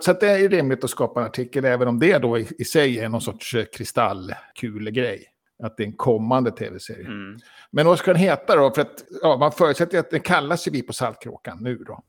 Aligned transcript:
Så 0.00 0.12
det 0.12 0.30
är 0.30 0.48
rimligt 0.48 0.84
att 0.84 0.90
skapa 0.90 1.20
en 1.20 1.26
artikel, 1.26 1.64
även 1.64 1.88
om 1.88 1.98
det 1.98 2.18
då 2.18 2.38
i, 2.38 2.48
i 2.58 2.64
sig 2.64 2.98
är 2.98 3.08
någon 3.08 3.20
sorts 3.20 3.54
eh, 3.54 3.64
kristallkulegrej. 3.64 5.26
Att 5.62 5.76
det 5.76 5.82
är 5.82 5.86
en 5.86 5.96
kommande 5.96 6.50
tv-serie. 6.50 7.06
Mm. 7.06 7.38
Men 7.70 7.86
vad 7.86 7.98
ska 7.98 8.12
den 8.12 8.20
heta 8.20 8.56
då? 8.56 8.70
För 8.70 8.82
att 8.82 9.04
ja, 9.22 9.36
man 9.36 9.52
förutsätter 9.52 9.98
att 9.98 10.10
den 10.10 10.20
kallas 10.20 10.68
ju 10.68 10.70
Vi 10.70 10.82
på 10.82 10.92
Saltkråkan 10.92 11.58
nu 11.60 11.76
då. 11.76 12.02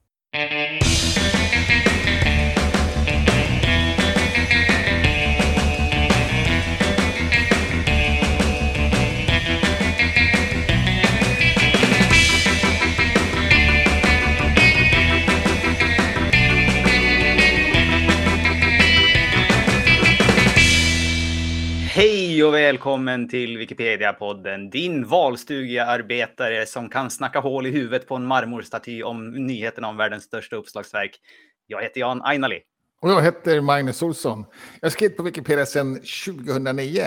Hej 22.42 22.48
och 22.48 22.54
välkommen 22.54 23.30
till 23.30 23.58
Wikipedia-podden. 23.58 24.70
Din 24.70 25.08
valstugearbetare 25.08 26.66
som 26.66 26.90
kan 26.90 27.10
snacka 27.10 27.40
hål 27.40 27.68
i 27.68 27.72
huvudet 27.72 28.08
på 28.08 28.16
en 28.16 28.26
marmorstaty 28.26 29.04
om 29.04 29.32
nyheterna 29.32 29.88
om 29.88 29.98
världens 29.98 30.24
största 30.24 30.56
uppslagsverk. 30.56 31.20
Jag 31.68 31.82
heter 31.82 32.00
Jan 32.00 32.22
Ainali. 32.22 32.60
Och 33.02 33.10
jag 33.10 33.22
heter 33.22 33.62
Magnus 33.62 34.02
Olsson. 34.02 34.46
Jag 34.80 34.86
har 34.86 34.92
skrivit 34.92 35.18
på 35.18 35.24
Wikipedia 35.24 35.66
sedan 35.66 35.96
2009. 36.26 37.02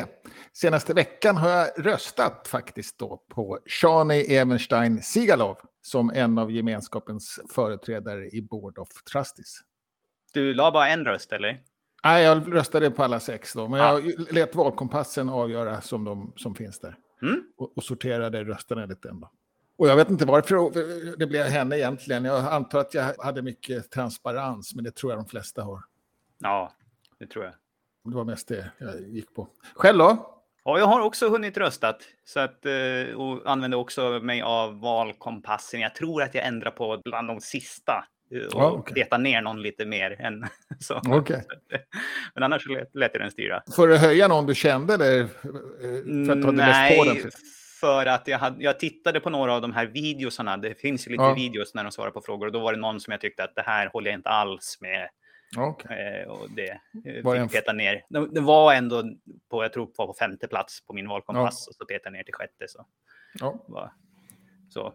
Senaste 0.52 0.95
veckan 0.95 1.37
har 1.37 1.51
jag 1.51 1.69
röstat 1.77 2.48
faktiskt 2.48 2.98
då 2.98 3.23
på 3.35 3.59
Shani 3.66 4.21
Evenstein 4.21 5.02
Sigalov 5.02 5.57
som 5.82 6.10
en 6.10 6.38
av 6.38 6.52
gemenskapens 6.52 7.41
företrädare 7.55 8.29
i 8.29 8.43
Board 8.43 8.79
of 8.79 8.88
Trustees. 9.12 9.60
Du 10.32 10.55
la 10.55 10.71
bara 10.71 10.88
en 10.88 11.05
röst, 11.05 11.32
eller? 11.32 11.60
Nej, 12.05 12.25
jag 12.25 12.55
röstade 12.55 12.91
på 12.91 13.05
alla 13.05 13.21
sex 13.21 13.53
då, 13.53 13.69
men 13.69 13.81
Ja. 13.81 14.01
jag 14.01 14.33
lät 14.33 14.55
valkompassen 14.55 15.29
avgöra 15.29 15.80
som 15.80 16.05
de 16.05 16.33
som 16.37 16.55
finns 16.55 16.79
där. 16.80 16.96
Mm. 17.23 17.43
Och, 17.57 17.77
och 17.77 17.85
sorterade 17.85 18.45
rösterna 18.45 18.87
lite 18.87 19.09
ändå. 19.09 19.30
Och 19.77 19.88
jag 19.88 19.96
vet 19.96 20.11
inte 20.11 20.24
varför 20.24 21.16
det 21.19 21.27
blev 21.27 21.46
henne 21.46 21.77
egentligen. 21.79 22.24
Jag 22.24 22.45
antar 22.52 22.79
att 22.80 22.95
jag 22.95 23.15
hade 23.19 23.43
mycket 23.43 23.91
transparens, 23.91 24.74
men 24.74 24.85
det 24.85 24.91
tror 24.91 25.13
jag 25.13 25.19
de 25.19 25.27
flesta 25.27 25.63
har. 25.63 25.80
Ja, 26.38 26.73
det 27.19 27.27
tror 27.27 27.45
jag. 27.45 27.55
Det 28.05 28.16
var 28.16 28.24
mest 28.24 28.49
det 28.49 28.71
jag 28.79 29.01
gick 29.01 29.35
på. 29.35 29.49
Själv 29.74 29.99
då? 29.99 30.30
Ja, 30.65 30.79
jag 30.79 30.87
har 30.87 31.01
också 31.01 31.29
hunnit 31.29 31.57
röstat 31.57 31.96
så 32.24 32.41
att, 32.41 32.66
eh, 32.66 33.15
och 33.16 33.51
använder 33.51 33.79
också 33.79 34.21
mig 34.23 34.43
av 34.43 34.80
valkompassen. 34.80 35.80
Jag 35.80 35.95
tror 35.95 36.23
att 36.23 36.35
jag 36.35 36.46
ändrar 36.46 36.71
på 36.71 37.01
bland 37.05 37.29
de 37.29 37.41
sista 37.41 38.05
och 38.35 38.63
Ja, 38.63 38.71
okej. 38.71 38.95
letar 38.96 39.18
ner 39.18 39.43
någon 39.43 39.63
lite 39.63 39.85
mer 39.87 40.21
än 40.21 40.45
så. 40.80 41.01
Okej. 41.09 41.43
Men 42.35 42.43
annars 42.43 42.66
lät, 42.68 42.88
jag 42.95 43.23
den 43.23 43.30
styra. 43.30 43.63
För 43.77 43.88
att 43.90 44.01
höja 44.01 44.29
någon 44.29 44.46
du 44.46 44.54
kände 44.54 44.95
eller 44.95 45.21
eh, 45.21 45.27
för 46.27 46.32
att 46.32 46.37
du 46.37 46.43
på 46.43 46.46
den? 46.51 46.57
Nej, 46.57 47.24
för 47.80 48.07
att 48.07 48.29
jag, 48.29 48.38
hade, 48.38 48.65
jag 48.65 48.79
tittade 48.79 49.21
på 49.21 49.30
några 49.30 49.55
av 49.55 49.60
de 49.62 49.73
här 49.73 49.87
videosarna. 49.87 50.57
Det 50.57 50.74
finns 50.74 51.07
ju 51.07 51.10
lite 51.10 51.23
Ja. 51.23 51.35
videos 51.35 51.74
när 51.74 51.82
de 51.85 51.93
svarar 51.93 52.10
på 52.10 52.21
frågor 52.21 52.46
och 52.46 52.52
då 52.52 52.60
var 52.60 52.73
det 52.73 52.79
någon 52.79 53.01
som 53.01 53.10
jag 53.10 53.21
tyckte 53.21 53.45
att 53.45 53.55
det 53.55 53.62
här 53.62 53.87
håller 53.93 54.10
jag 54.10 54.18
inte 54.18 54.29
alls 54.29 54.79
med. 54.80 55.09
Okej. 55.57 56.23
Eh, 56.24 56.30
och 56.30 56.51
det 56.51 56.68
eh, 56.71 57.23
Var 57.24 57.37
fick 57.43 57.52
peta 57.52 57.73
ner. 57.73 58.02
Det, 58.09 58.40
var 58.40 58.74
ändå 58.74 59.02
på, 59.51 59.62
jag 59.65 59.73
tror 59.73 59.87
på, 59.87 60.15
femte 60.18 60.49
plats 60.49 60.87
på 60.87 60.93
min 60.93 61.09
valkompass 61.09 61.68
och 61.68 61.74
så 61.74 61.85
petade 61.87 62.16
ner 62.16 62.23
till 62.23 62.35
sjätte. 62.35 62.65
Så. 62.68 62.87
Ja. 63.40 63.65
så. 64.69 64.94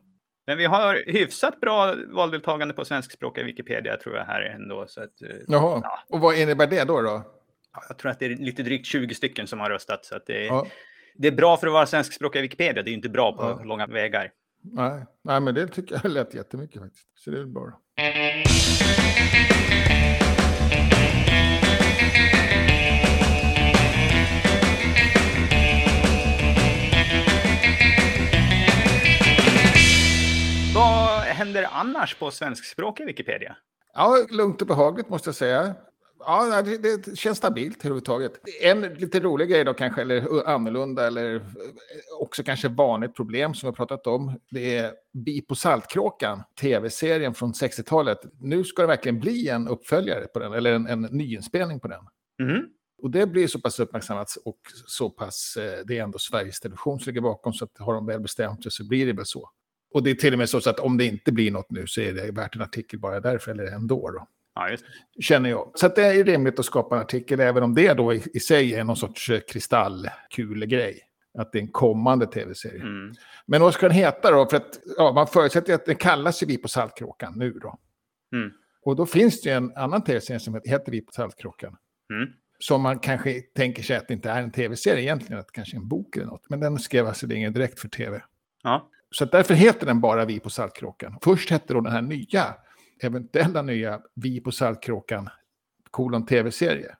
Men 0.49 0.57
vi 0.57 0.65
har 0.65 1.03
hyfsat 1.07 1.59
bra 1.59 1.95
valdeltagande 2.07 2.73
på 2.73 2.85
svenskspråkiga 2.85 3.43
Wikipedia 3.45 3.97
tror 3.97 4.15
jag 4.17 4.25
här 4.25 4.41
ändå. 4.41 4.85
Så 4.87 5.01
att, 5.01 5.21
eh, 5.21 5.27
Jaha, 5.47 5.81
Ja. 5.83 5.99
och 6.09 6.19
vad 6.19 6.35
innebär 6.35 6.67
det 6.67 6.83
då? 6.83 7.01
då? 7.01 7.21
ja, 7.73 7.83
jag 7.89 7.97
tror 7.97 8.11
att 8.11 8.19
det 8.19 8.25
är 8.25 8.29
lite 8.29 8.63
drygt 8.63 8.85
20 8.85 9.15
stycken 9.15 9.47
som 9.47 9.59
har 9.59 9.69
röstat. 9.69 10.05
Så 10.05 10.15
att 10.15 10.25
det, 10.25 10.45
Ja. 10.45 10.67
det 11.15 11.27
är 11.27 11.31
bra 11.31 11.57
för 11.57 11.67
att 11.67 11.73
vara 11.73 11.85
svenskspråkiga 11.85 12.41
Wikipedia. 12.41 12.83
Det 12.83 12.91
är 12.91 12.93
inte 12.93 13.09
bra 13.09 13.31
på 13.33 13.43
Ja. 13.43 13.63
långa 13.63 13.87
vägar. 13.87 14.31
Nej. 14.61 15.05
Nej, 15.23 15.39
men 15.41 15.55
det 15.55 15.67
tycker 15.67 15.99
jag 16.03 16.11
lät 16.11 16.33
jättemycket 16.33 16.81
faktiskt. 16.81 17.07
Så 17.15 17.31
det 17.31 17.39
är 17.39 17.45
bra. 17.45 17.79
Annars 31.95 32.15
på 32.15 32.31
svenskspråkiga 32.31 33.07
Wikipedia? 33.07 33.55
Ja, 33.93 34.25
lugnt 34.29 34.61
och 34.61 34.67
behagligt 34.67 35.09
måste 35.09 35.27
jag 35.27 35.35
säga. 35.35 35.75
Ja, 36.19 36.61
det, 36.61 36.77
det 36.77 37.17
känns 37.17 37.37
stabilt 37.37 37.77
överhuvudtaget. 37.77 38.31
En 38.61 38.81
lite 38.81 39.19
rolig 39.19 39.49
grej 39.49 39.63
då 39.63 39.73
kanske, 39.73 40.01
eller 40.01 40.47
annorlunda, 40.47 41.07
eller 41.07 41.35
eh, 41.35 41.41
också 42.19 42.43
kanske 42.43 42.67
vanligt 42.67 43.15
problem 43.15 43.53
som 43.53 43.67
vi 43.67 43.69
har 43.69 43.75
pratat 43.75 44.07
om. 44.07 44.39
Det 44.51 44.77
är 44.77 44.93
Bi 45.13 45.41
på 45.41 45.55
Saltkråkan, 45.55 46.43
tv-serien 46.61 47.33
från 47.33 47.53
60-talet. 47.53 48.19
Nu 48.39 48.63
ska 48.63 48.81
det 48.81 48.87
verkligen 48.87 49.19
bli 49.19 49.49
en 49.49 49.67
uppföljare 49.67 50.27
på 50.33 50.39
den, 50.39 50.53
eller 50.53 50.73
en, 50.73 50.87
en 50.87 51.01
nyinspelning 51.01 51.79
på 51.79 51.87
den. 51.87 52.01
Mhm. 52.41 52.65
Och 53.01 53.11
det 53.11 53.27
blir 53.27 53.47
så 53.47 53.59
pass 53.59 53.79
uppmärksammat 53.79 54.27
och 54.45 54.59
så 54.87 55.09
pass, 55.09 55.57
eh, 55.57 55.85
det 55.85 55.97
är 55.97 56.03
ändå 56.03 56.19
Sveriges 56.19 56.59
Television 56.59 56.99
som 56.99 57.09
ligger 57.09 57.21
bakom, 57.21 57.53
så 57.53 57.65
att 57.65 57.77
har 57.77 57.93
de 57.93 58.05
väl 58.05 58.19
bestämt 58.19 58.63
sig 58.63 58.71
så 58.71 58.87
blir 58.87 59.05
det 59.05 59.13
väl 59.13 59.25
så. 59.25 59.49
Och 59.91 60.03
det 60.03 60.09
är 60.09 60.15
till 60.15 60.33
och 60.33 60.39
med 60.39 60.49
så 60.49 60.57
att 60.69 60.79
om 60.79 60.97
det 60.97 61.05
inte 61.05 61.31
blir 61.31 61.51
något 61.51 61.71
nu 61.71 61.87
så 61.87 62.01
är 62.01 62.13
det 62.13 62.31
värt 62.31 62.55
en 62.55 62.61
artikel 62.61 62.99
bara 62.99 63.19
därför, 63.19 63.51
eller 63.51 63.63
ändå 63.63 64.11
då 64.11 64.27
Ja, 64.55 64.69
det. 64.69 65.23
känner 65.23 65.49
jag. 65.49 65.71
Så 65.75 65.87
det 65.87 66.05
är 66.05 66.23
rimligt 66.23 66.59
att 66.59 66.65
skapa 66.65 66.95
en 66.95 67.01
artikel, 67.01 67.39
även 67.39 67.63
om 67.63 67.75
det 67.75 67.93
då 67.93 68.13
i, 68.13 68.23
i 68.33 68.39
sig 68.39 68.73
är 68.73 68.83
någon 68.83 68.95
sorts 68.97 69.29
eh, 69.29 69.39
kristallkulegrej. 69.39 70.99
Att 71.37 71.51
det 71.51 71.57
är 71.57 71.61
en 71.61 71.67
kommande 71.71 72.27
tv-serie. 72.27 72.81
Mm. 72.81 73.13
Men 73.45 73.61
vad 73.61 73.73
ska 73.73 73.87
den 73.87 73.97
heta 73.97 74.31
då? 74.31 74.45
För 74.49 74.57
att 74.57 74.79
ja, 74.97 75.11
man 75.13 75.27
förutsätter 75.27 75.73
att 75.73 75.85
den 75.85 75.95
kallas 75.95 76.43
ju 76.43 76.47
Vi 76.47 76.57
på 76.57 76.67
Saltkråkan 76.67 77.33
nu 77.35 77.51
då. 77.51 77.79
Mm. 78.33 78.51
Och 78.81 78.95
då 78.95 79.05
finns 79.05 79.41
det 79.41 79.49
ju 79.49 79.55
en 79.55 79.75
annan 79.75 80.03
tv-serie 80.03 80.39
som 80.39 80.61
heter 80.65 80.91
Vi 80.91 81.01
på 81.01 81.11
Saltkråkan. 81.11 81.75
Mm. 82.13 82.29
Som 82.59 82.81
man 82.81 82.99
kanske 82.99 83.41
tänker 83.41 83.83
sig 83.83 83.97
att 83.97 84.07
det 84.07 84.13
inte 84.13 84.29
är 84.29 84.41
en 84.41 84.51
tv-serie 84.51 85.01
egentligen, 85.03 85.39
att 85.39 85.47
det 85.47 85.53
kanske 85.53 85.77
är 85.77 85.79
en 85.79 85.87
bok 85.87 86.15
eller 86.15 86.25
något. 86.25 86.49
Men 86.49 86.59
den 86.59 86.79
skrev 86.79 87.07
alltså 87.07 87.31
ingen 87.31 87.53
direkt 87.53 87.79
för 87.79 87.87
tv. 87.87 88.21
Ja. 88.63 88.89
Så 89.11 89.25
därför 89.25 89.53
heter 89.53 89.85
den 89.85 90.01
bara 90.01 90.25
Vi 90.25 90.39
på 90.39 90.49
Saltkråkan. 90.49 91.17
Först 91.23 91.49
hette 91.49 91.73
då 91.73 91.81
den 91.81 91.91
här 91.93 92.01
nya, 92.01 92.55
eventuella 93.03 93.61
nya 93.61 94.01
Vi 94.15 94.41
på 94.41 94.51
Saltkråkan, 94.51 95.29
kolon 95.91 96.25
tv-serie. 96.25 96.95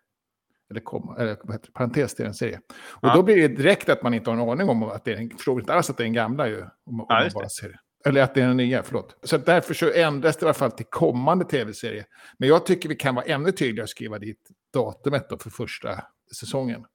Eller, 0.71 0.81
eller 1.21 1.37
vad 1.43 1.53
heter 1.55 1.67
det, 1.67 1.73
parentes 1.73 2.15
till 2.15 2.25
en 2.25 2.33
serie. 2.33 2.59
Och 2.89 3.07
Ja. 3.07 3.15
då 3.15 3.23
blir 3.23 3.35
det 3.35 3.47
direkt 3.47 3.89
att 3.89 4.03
man 4.03 4.13
inte 4.13 4.29
har 4.29 4.37
en 4.37 4.49
aning 4.49 4.69
om 4.69 4.83
att 4.83 5.05
det 5.05 5.13
är 5.13 5.17
en, 5.17 5.29
förstår 5.29 5.59
inte 5.59 5.73
alls 5.73 5.89
att 5.89 5.97
det 5.97 6.03
är 6.03 6.07
en 6.07 6.13
gamla 6.13 6.47
ju. 6.47 6.61
Om, 6.61 6.99
om 7.01 7.05
Ja, 7.09 7.23
just 7.23 7.35
bara 7.35 7.49
ser. 7.49 7.79
Eller 8.05 8.21
att 8.23 8.33
det 8.33 8.41
är 8.41 8.45
en 8.47 8.57
nya, 8.57 8.83
förlåt. 8.83 9.15
Så 9.23 9.37
därför 9.37 9.73
så 9.73 9.91
ändras 9.91 10.37
det 10.37 10.43
i 10.43 10.45
alla 10.45 10.53
fall 10.53 10.71
till 10.71 10.85
kommande 10.89 11.45
tv-serie. 11.45 12.05
Men 12.37 12.49
jag 12.49 12.65
tycker 12.65 12.89
vi 12.89 12.95
kan 12.95 13.15
vara 13.15 13.25
ännu 13.25 13.51
tydligare 13.51 13.83
och 13.83 13.89
skriva 13.89 14.19
dit 14.19 14.49
datumet 14.73 15.29
då 15.29 15.37
för 15.37 15.49
första 15.49 16.03
säsongen. 16.39 16.85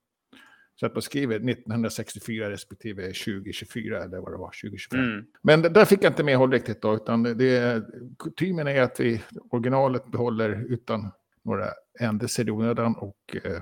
Så 0.75 0.85
att 0.85 0.93
man 0.93 1.01
skriver 1.01 1.35
1964 1.35 2.49
respektive 2.49 3.01
2024 3.01 4.03
eller 4.03 4.17
vad 4.17 4.31
det 4.31 4.37
var, 4.37 4.51
2025. 4.61 4.99
Mm. 4.99 5.25
Men 5.41 5.61
där 5.61 5.85
fick 5.85 6.03
jag 6.03 6.11
inte 6.11 6.23
medhåll 6.23 6.51
riktigt 6.51 6.81
då, 6.81 6.95
utan 6.95 7.23
det 7.23 7.83
kutymen 8.19 8.67
är 8.67 8.81
att 8.81 8.99
vi 8.99 9.21
originalet 9.51 10.11
behåller 10.11 10.73
utan 10.73 11.11
några 11.43 11.65
ändelser 11.99 12.47
i 12.47 12.51
onödan 12.51 12.95
och 12.95 13.35
eh, 13.43 13.61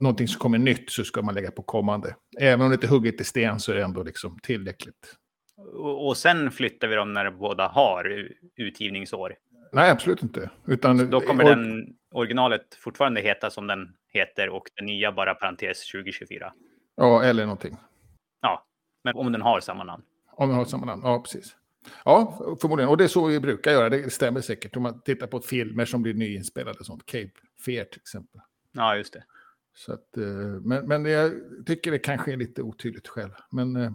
någonting 0.00 0.28
som 0.28 0.40
kommer 0.40 0.58
nytt 0.58 0.90
så 0.90 1.04
ska 1.04 1.22
man 1.22 1.34
lägga 1.34 1.50
på 1.50 1.62
kommande. 1.62 2.16
Även 2.40 2.60
om 2.60 2.68
det 2.68 2.74
inte 2.74 2.86
är 2.86 2.90
hugget 2.90 3.20
i 3.20 3.24
sten 3.24 3.60
så 3.60 3.72
är 3.72 3.76
det 3.76 3.84
ändå 3.84 4.02
liksom 4.02 4.38
tillräckligt. 4.42 5.16
Och, 5.56 6.06
och 6.06 6.16
sen 6.16 6.50
flyttar 6.50 6.88
vi 6.88 6.94
dem 6.94 7.12
när 7.12 7.30
båda 7.30 7.68
har 7.68 8.28
utgivningsår. 8.56 9.34
Nej, 9.72 9.90
absolut 9.90 10.22
inte. 10.22 10.50
Utan, 10.66 11.10
Då 11.10 11.20
kommer 11.20 11.44
den 11.44 11.94
originalet 12.10 12.74
fortfarande 12.74 13.20
heta 13.20 13.50
som 13.50 13.66
den 13.66 13.94
heter 14.12 14.48
och 14.48 14.70
den 14.76 14.86
nya 14.86 15.12
bara 15.12 15.34
parentes 15.34 15.90
2024. 15.92 16.52
Ja, 16.96 17.22
eller 17.24 17.42
någonting. 17.44 17.76
Ja, 18.42 18.66
men 19.04 19.14
om 19.14 19.32
den 19.32 19.42
har 19.42 19.60
samma 19.60 19.84
namn. 19.84 20.02
Om 20.30 20.48
vi 20.48 20.54
har 20.54 20.64
samma 20.64 20.86
namn, 20.86 21.02
ja 21.04 21.20
precis. 21.20 21.56
Ja, 22.04 22.38
förmodligen. 22.60 22.88
Och 22.90 22.96
det 22.96 23.04
är 23.04 23.08
så 23.08 23.26
vi 23.26 23.40
brukar 23.40 23.72
göra, 23.72 23.88
det 23.88 24.12
stämmer 24.12 24.40
säkert. 24.40 24.76
Om 24.76 24.82
man 24.82 25.00
tittar 25.00 25.26
på 25.26 25.40
filmer 25.40 25.84
som 25.84 26.02
blir 26.02 26.14
nyinspelade, 26.14 26.84
sånt. 26.84 27.06
Cape 27.06 27.30
Fear 27.64 27.84
till 27.84 28.00
exempel. 28.00 28.40
Ja, 28.72 28.96
just 28.96 29.12
det. 29.12 29.24
Så 29.74 29.92
att, 29.92 30.16
eh, 30.16 30.24
men, 30.62 30.88
men 30.88 31.04
jag 31.04 31.32
tycker 31.66 31.90
det 31.90 31.98
kanske 31.98 32.32
är 32.32 32.36
lite 32.36 32.62
otydligt 32.62 33.08
själv. 33.08 33.30
Men 33.50 33.76
eh, 33.76 33.92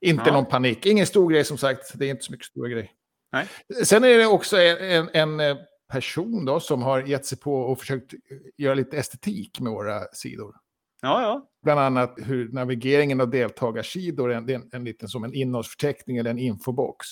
inte 0.00 0.22
Ja. 0.26 0.32
någon 0.32 0.46
panik. 0.46 0.86
Ingen 0.86 1.06
stor 1.06 1.30
grej 1.30 1.44
som 1.44 1.58
sagt. 1.58 1.98
Det 1.98 2.06
är 2.06 2.10
inte 2.10 2.24
så 2.24 2.32
mycket 2.32 2.46
stora 2.46 2.68
grej. 2.68 2.92
Nej. 3.32 3.48
Sen 3.84 4.04
är 4.04 4.18
det 4.18 4.26
också 4.26 4.56
en, 4.56 5.08
en 5.12 5.40
eh, 5.40 5.56
person 5.92 6.44
då 6.44 6.60
som 6.60 6.82
har 6.82 7.02
gett 7.02 7.26
sig 7.26 7.38
på 7.38 7.54
och 7.54 7.78
försökt 7.78 8.12
göra 8.56 8.74
lite 8.74 8.96
estetik 8.96 9.60
med 9.60 9.72
våra 9.72 10.04
sidor. 10.12 10.54
Ja, 11.02 11.22
ja. 11.22 11.48
Bland 11.62 11.80
annat 11.80 12.14
hur 12.16 12.48
navigeringen 12.52 13.20
av 13.20 13.30
deltagarsidor 13.30 14.32
är 14.32 14.36
en, 14.36 14.48
en, 14.48 14.70
en 14.72 14.84
liten 14.84 15.08
som 15.08 15.24
en 15.24 15.34
innehållsförteckning 15.34 16.16
eller 16.16 16.30
en 16.30 16.38
infobox. 16.38 17.06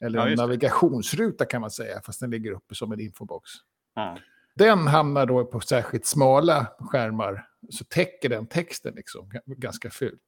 Eller 0.00 0.18
Ja, 0.18 0.28
en 0.28 0.34
navigationsruta 0.34 1.44
kan 1.44 1.60
man 1.60 1.70
säga, 1.70 2.00
fast 2.04 2.20
den 2.20 2.30
ligger 2.30 2.52
uppe 2.52 2.74
som 2.74 2.92
en 2.92 3.00
infobox. 3.00 3.50
ja. 3.94 4.18
Den 4.58 4.86
hamnar 4.86 5.26
då 5.26 5.44
på 5.44 5.60
särskilt 5.60 6.06
smala 6.06 6.66
skärmar, 6.80 7.46
så 7.70 7.84
täcker 7.84 8.28
den 8.28 8.46
texten 8.46 8.94
liksom 8.94 9.30
ganska 9.46 9.90
fult. 9.90 10.22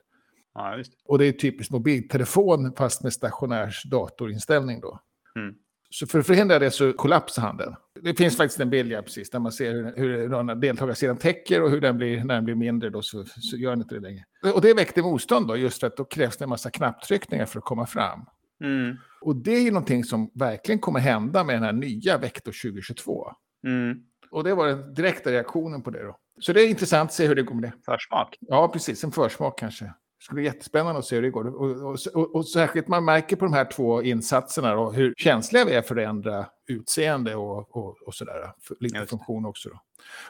Ja. 0.55 0.83
Och 1.05 1.19
det 1.19 1.27
är 1.27 1.33
typiskt 1.33 1.73
mobiltelefon 1.73 2.73
fast 2.77 3.03
med 3.03 3.13
stationärs 3.13 3.83
datorinställning 3.85 4.81
då. 4.81 5.01
Mm. 5.39 5.55
Så 5.91 6.07
för 6.07 6.19
att 6.19 6.27
förhindra 6.27 6.59
det 6.59 6.71
så 6.71 6.93
kollapsar 6.93 7.43
han 7.43 7.57
den. 7.57 7.75
Det 8.03 8.15
finns 8.15 8.37
faktiskt 8.37 8.61
en 8.61 8.71
bild, 8.71 8.93
ja, 8.93 9.03
precis, 9.03 9.31
där 9.31 9.39
man 9.39 9.53
ser 9.53 9.73
hur, 9.73 9.97
hur 9.97 10.55
deltagarsidan 10.55 11.17
täcker 11.17 11.63
och 11.63 11.71
hur 11.71 11.81
den 11.81 11.97
blir, 11.97 12.25
när 12.25 12.35
den 12.35 12.45
blir 12.45 12.55
mindre 12.55 12.91
då 12.91 13.03
så, 13.03 13.25
så 13.25 13.57
gör 13.57 13.71
den 13.71 13.81
inte 13.81 13.95
det 13.95 14.01
längre. 14.01 14.25
Och 14.55 14.61
det 14.61 14.75
väckte 14.75 15.03
motstånd 15.03 15.49
då, 15.49 15.57
just 15.57 15.81
för 15.81 15.87
att 15.87 15.97
då 15.97 16.05
krävs 16.05 16.37
det 16.37 16.45
en 16.45 16.49
massa 16.49 16.71
knapptryckningar 16.71 17.47
för 17.47 17.59
att 17.59 17.65
komma 17.65 17.87
fram. 17.87 18.21
Mm. 18.61 18.97
Och 19.21 19.37
det 19.37 19.57
är 19.57 19.61
ju 19.61 19.71
någonting 19.71 20.05
som 20.05 20.31
verkligen 20.35 20.79
kommer 20.79 21.01
hända 21.01 21.45
med 21.45 21.57
den 21.57 21.63
här 21.63 21.73
nya 21.73 22.19
Vector 22.19 22.53
2022. 22.53 23.33
Mm. 23.65 24.03
Och 24.31 24.45
det 24.45 24.55
var 24.55 24.67
den 24.67 24.95
direkta 24.95 25.31
reaktionen 25.31 25.83
på 25.83 25.91
det 25.91 26.03
då. 26.03 26.17
Så 26.41 26.53
det 26.53 26.63
är 26.63 26.69
intressant 26.69 27.11
att 27.11 27.15
se 27.15 27.27
hur 27.27 27.35
det 27.35 27.43
går 27.43 27.55
med 27.55 27.63
det. 27.63 27.73
Försmak. 27.85 28.37
Ja, 28.41 28.69
precis. 28.69 29.05
En 29.05 29.13
försmak 29.13 29.59
kanske. 29.59 29.93
Det 30.19 30.25
skulle 30.25 30.35
bli 30.35 30.45
jättespännande 30.45 30.99
att 30.99 31.05
se 31.05 31.17
hur 31.17 31.23
det 31.23 31.31
går. 31.31 31.47
Och, 31.47 31.71
och, 31.71 31.99
och, 32.15 32.35
och 32.35 32.49
särskilt 32.49 32.89
man 32.89 33.05
märker 33.05 33.37
på 33.37 33.45
de 33.45 33.55
här 33.55 33.65
två 33.65 34.03
insatserna 34.03 34.79
och 34.79 34.95
hur 34.95 35.15
känsliga 35.17 35.65
vi 35.65 35.73
är 35.73 35.83
för 35.83 35.97
att 35.97 36.09
ändra 36.09 36.47
utseende 36.69 37.35
och, 37.35 37.77
och, 37.77 38.03
och 38.07 38.15
sådär. 38.15 38.53
Lite 38.81 39.07
funktion 39.07 39.45
också. 39.45 39.69
Då. 39.69 39.81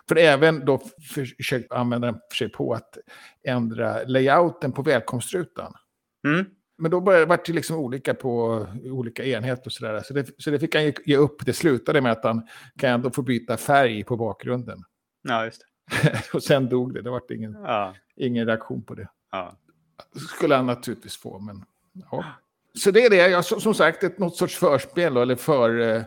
För 0.08 0.16
även 0.16 0.64
då 0.64 0.80
försökt 1.14 1.72
använda 1.72 2.20
sig 2.38 2.48
på 2.48 2.72
att 2.72 2.98
ändra 3.44 4.02
layouten 4.02 4.72
på 4.72 4.82
välkomstrutan. 4.82 5.72
Mm. 6.26 6.46
Men 6.78 6.90
då 6.90 7.00
började 7.00 7.26
vart 7.26 7.46
det 7.46 7.52
liksom 7.52 7.76
olika 7.76 8.14
på 8.14 8.66
olika 8.84 9.24
enheter 9.24 9.66
och 9.66 9.72
sådär. 9.72 10.02
Så 10.04 10.14
det, 10.14 10.26
så 10.38 10.50
det 10.50 10.58
fick 10.58 10.74
han 10.74 10.84
ge, 10.84 10.92
ge 11.04 11.16
upp. 11.16 11.46
Det 11.46 11.52
slutade 11.52 12.00
med 12.00 12.12
att 12.12 12.24
han 12.24 12.46
kan 12.78 12.90
ändå 12.90 13.10
få 13.10 13.22
byta 13.22 13.56
färg 13.56 14.04
på 14.04 14.16
bakgrunden. 14.16 14.78
Ja, 15.22 15.44
just 15.44 15.62
det. 16.02 16.34
och 16.34 16.42
sen 16.42 16.68
dog 16.68 16.94
det. 16.94 17.02
Det 17.02 17.10
var 17.10 17.32
ingen, 17.32 17.52
Ja. 17.52 17.94
ingen 18.16 18.46
reaktion 18.46 18.84
på 18.84 18.94
det. 18.94 19.08
Ja. 19.32 19.56
Skulle 20.30 20.54
han 20.54 20.66
naturligtvis 20.66 21.16
få, 21.16 21.38
men 21.38 21.64
ja. 22.10 22.24
Så 22.74 22.90
det 22.90 23.04
är 23.04 23.10
det, 23.10 23.28
jag, 23.28 23.44
som 23.44 23.74
sagt, 23.74 24.02
ett, 24.02 24.18
något 24.18 24.36
sorts 24.36 24.56
förspel 24.56 25.16
eller 25.16 25.36
för, 25.36 25.78
eh, 25.80 26.02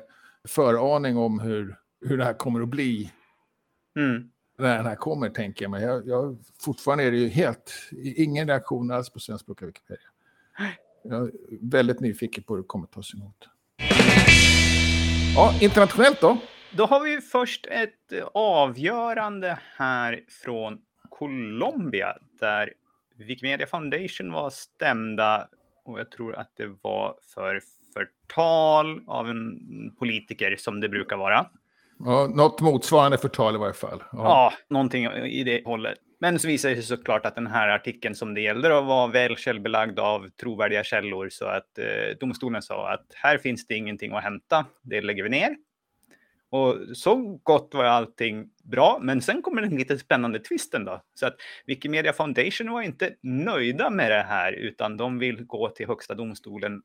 föraning 0.47 1.17
om 1.17 1.39
hur, 1.39 1.75
hur 2.05 2.17
det 2.17 2.23
här 2.23 2.33
kommer 2.33 2.61
att 2.61 2.67
bli 2.67 3.11
Mm. 3.95 4.29
när 4.57 4.75
den 4.77 4.85
här 4.85 4.95
kommer, 4.95 5.29
tänker 5.29 5.65
jag. 5.65 5.71
Men 5.71 5.81
jag, 5.81 6.07
jag, 6.07 6.37
fortfarande 6.65 7.03
är 7.03 7.11
det 7.11 7.17
ju 7.17 7.27
helt, 7.27 7.73
ingen 8.15 8.47
reaktion 8.47 8.91
alls 8.91 9.09
på 9.09 9.19
Svensk 9.19 9.43
Språk 9.43 9.61
Wikipedia. 9.61 10.07
Jag 11.03 11.23
är 11.23 11.31
väldigt 11.61 11.99
nyfiken 11.99 12.43
på 12.43 12.53
hur 12.53 12.61
det 12.61 12.67
kommer 12.67 12.85
att 12.85 12.91
tas 12.91 13.13
emot. 13.13 13.47
Ja, 15.35 15.55
internationellt 15.61 16.21
då? 16.21 16.37
Då 16.71 16.85
har 16.85 16.99
vi 17.03 17.21
först 17.21 17.65
ett 17.65 18.13
avgörande 18.33 19.59
här 19.75 20.23
från 20.43 20.81
Colombia 21.09 22.17
där 22.39 22.73
Wikimedia 23.25 23.67
Foundation 23.67 24.31
var 24.31 24.49
stämda 24.49 25.47
och 25.85 25.99
jag 25.99 26.11
tror 26.11 26.35
att 26.35 26.51
det 26.57 26.75
var 26.81 27.15
för 27.33 27.61
förtal 27.93 29.01
av 29.07 29.29
en 29.29 29.59
politiker 29.99 30.55
som 30.55 30.79
det 30.79 30.89
brukar 30.89 31.17
vara. 31.17 31.45
Ja, 31.99 32.27
något 32.35 32.61
motsvarande 32.61 33.17
förtal 33.17 33.55
i 33.55 33.57
varje 33.57 33.73
fall. 33.73 34.03
Ja. 34.11 34.17
Ja, 34.17 34.53
någonting 34.69 35.05
i 35.05 35.43
det 35.43 35.61
hållet. 35.65 35.97
Men 36.19 36.39
så 36.39 36.47
visade 36.47 36.73
det 36.73 36.81
sig 36.81 36.97
såklart 36.97 37.25
att 37.25 37.35
den 37.35 37.47
här 37.47 37.69
artikeln 37.69 38.15
som 38.15 38.33
det 38.33 38.41
gällde 38.41 38.69
då 38.69 38.81
var 38.81 39.07
väl 39.07 39.37
källbelagd 39.37 39.99
av 39.99 40.29
trovärdiga 40.29 40.83
källor 40.83 41.29
så 41.29 41.45
att 41.45 41.77
eh, 41.77 42.17
domstolen 42.19 42.61
sa 42.61 42.93
att 42.93 43.05
här 43.15 43.37
finns 43.37 43.67
det 43.67 43.75
ingenting 43.75 44.13
att 44.13 44.23
hämta. 44.23 44.65
Det 44.81 45.01
lägger 45.01 45.23
vi 45.23 45.29
ner. 45.29 45.55
Och 46.51 46.97
så 46.97 47.39
gott 47.43 47.73
var 47.73 47.83
allting 47.83 48.49
bra, 48.63 48.99
men 49.01 49.21
sen 49.21 49.41
kommer 49.41 49.61
den 49.61 49.75
lite 49.75 49.99
spännande 49.99 50.39
twisten 50.39 50.85
då. 50.85 51.01
Så 51.13 51.25
att 51.25 51.35
Wikimedia 51.65 52.13
Foundation 52.13 52.71
var 52.71 52.81
inte 52.81 53.15
nöjda 53.21 53.89
med 53.89 54.11
det 54.11 54.23
här, 54.23 54.53
utan 54.53 54.97
de 54.97 55.19
vill 55.19 55.45
gå 55.45 55.69
till 55.69 55.87
högsta 55.87 56.13
domstolen 56.13 56.81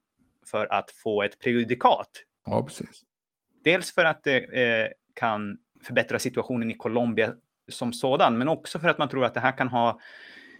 för 0.50 0.72
att 0.72 0.90
få 0.90 1.22
ett 1.22 1.38
prejudikat. 1.38 2.10
ja, 2.46 2.62
precis. 2.62 3.02
Dels 3.64 3.94
för 3.94 4.04
att 4.04 4.24
det 4.24 4.38
eh, 4.38 4.88
kan 5.14 5.58
förbättra 5.82 6.18
situationen 6.18 6.70
i 6.70 6.74
Colombia 6.74 7.34
som 7.68 7.92
sådan, 7.92 8.38
men 8.38 8.48
också 8.48 8.78
för 8.78 8.88
att 8.88 8.98
man 8.98 9.08
tror 9.08 9.24
att 9.24 9.34
det 9.34 9.40
här 9.40 9.56
kan 9.56 9.68
ha 9.68 10.00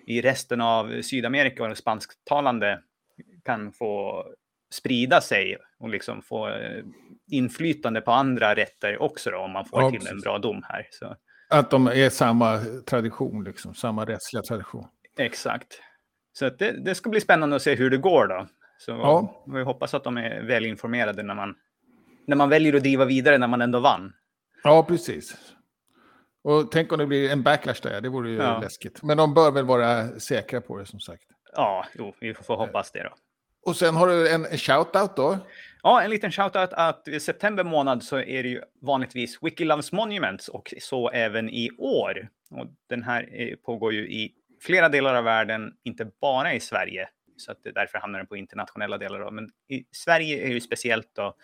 i 0.06 0.20
resten 0.20 0.60
av 0.60 1.02
Sydamerika 1.02 1.64
och 1.64 1.78
spansktalande 1.78 2.82
kan 3.44 3.72
få 3.72 4.24
sprida 4.70 5.20
sig 5.20 5.56
och 5.78 5.88
liksom 5.88 6.22
få 6.22 6.48
eh, 6.48 6.84
inflytande 7.30 8.00
på 8.00 8.10
andra 8.12 8.54
rätter 8.54 9.02
också 9.02 9.30
då, 9.30 9.38
om 9.38 9.50
man 9.52 9.64
får 9.64 9.82
Ja, 9.82 9.90
till 9.90 10.06
en 10.08 10.20
bra 10.20 10.38
dom 10.38 10.62
här. 10.68 10.86
Så, 10.90 11.16
Att 11.48 11.70
de 11.70 11.86
är 11.86 12.10
samma 12.10 12.58
tradition, 12.86 13.44
liksom, 13.44 13.74
samma 13.74 14.04
rättsliga 14.04 14.42
tradition. 14.42 14.86
exakt. 15.18 15.80
Så 16.32 16.46
att 16.46 16.58
det, 16.58 16.84
det 16.84 16.94
ska 16.94 17.10
bli 17.10 17.20
spännande 17.20 17.56
att 17.56 17.62
se 17.62 17.74
hur 17.74 17.90
det 17.90 17.96
går 17.96 18.26
då. 18.26 18.46
Så 18.78 18.90
Ja. 18.90 19.44
vi 19.54 19.62
hoppas 19.62 19.94
att 19.94 20.04
de 20.04 20.16
är 20.16 20.42
väl 20.42 20.66
informerade 20.66 21.22
när 21.22 21.34
man, 21.34 21.54
när 22.26 22.36
man 22.36 22.48
väljer 22.48 22.74
att 22.74 22.82
driva 22.82 23.04
vidare 23.04 23.38
när 23.38 23.46
man 23.48 23.62
ändå 23.62 23.80
vann. 23.80 24.12
Ja, 24.64 24.82
precis. 24.88 25.36
Och 26.44 26.70
tänk 26.72 26.92
om 26.92 26.98
det 26.98 27.06
blir 27.06 27.30
en 27.32 27.42
backlash 27.42 27.80
där, 27.82 28.00
det 28.00 28.08
vore 28.08 28.30
ju 28.30 28.36
Ja. 28.36 28.60
läskigt. 28.60 29.02
Men 29.02 29.16
de 29.16 29.34
bör 29.34 29.50
väl 29.50 29.64
vara 29.64 30.08
säkra 30.20 30.60
på 30.60 30.78
det 30.78 30.86
som 30.86 31.00
sagt. 31.00 31.22
Ja, 31.56 31.86
jo, 31.94 32.14
vi 32.20 32.34
får 32.34 32.56
hoppas 32.56 32.90
det 32.92 33.02
då. 33.02 33.14
Och 33.66 33.76
sen 33.76 33.94
har 33.96 34.06
du 34.06 34.28
en, 34.34 34.44
en 34.44 34.58
shout-out 34.58 35.16
då. 35.16 35.38
Ja, 35.82 36.02
en 36.02 36.10
liten 36.10 36.32
shoutout 36.32 36.72
att 36.72 37.08
i 37.08 37.20
september 37.20 37.64
månad 37.64 38.02
så 38.02 38.18
är 38.18 38.42
det 38.42 38.48
ju 38.48 38.62
vanligtvis 38.82 39.38
Wiki 39.42 39.64
Loves 39.64 39.92
Monuments 39.92 40.48
och 40.48 40.74
så 40.80 41.10
även 41.10 41.50
i 41.50 41.70
år. 41.78 42.28
Och 42.50 42.66
den 42.88 43.02
här 43.02 43.56
pågår 43.64 43.92
ju 43.92 44.08
i 44.08 44.32
flera 44.60 44.88
delar 44.88 45.14
av 45.14 45.24
världen, 45.24 45.72
inte 45.82 46.10
bara 46.20 46.54
i 46.54 46.60
Sverige. 46.60 47.08
Så 47.36 47.52
att 47.52 47.58
därför 47.74 47.98
hamnar 47.98 48.18
den 48.18 48.26
på 48.26 48.36
internationella 48.36 48.98
delar. 48.98 49.20
Då. 49.20 49.30
Men 49.30 49.50
i 49.68 49.84
Sverige 49.92 50.42
är 50.42 50.48
det 50.48 50.54
ju 50.54 50.60
speciellt 50.60 51.10
då 51.12 51.36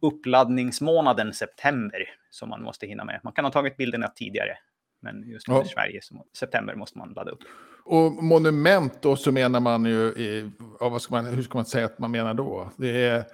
uppladdningsmånaden 0.00 1.32
september 1.32 2.08
som 2.30 2.48
man 2.48 2.62
måste 2.62 2.86
hinna 2.86 3.04
med. 3.04 3.20
Man 3.24 3.32
kan 3.32 3.44
ha 3.44 3.52
tagit 3.52 3.76
bilderna 3.76 4.08
tidigare, 4.08 4.58
men 5.00 5.28
just 5.28 5.48
Ja. 5.48 5.62
i 5.64 5.68
Sverige, 5.68 6.00
så 6.02 6.24
september 6.32 6.74
måste 6.74 6.98
man 6.98 7.12
ladda 7.12 7.30
upp. 7.30 7.40
Och 7.84 8.12
monument 8.24 9.02
då 9.02 9.16
så 9.16 9.32
menar 9.32 9.60
man 9.60 9.84
ju, 9.84 9.98
i, 10.08 10.50
ja, 10.80 10.88
vad 10.88 11.02
ska 11.02 11.14
man, 11.14 11.26
hur 11.26 11.42
ska 11.42 11.58
man 11.58 11.64
säga 11.66 11.86
att 11.86 11.98
man 11.98 12.10
menar 12.10 12.34
då? 12.34 12.70
Det 12.76 13.04
är 13.06 13.24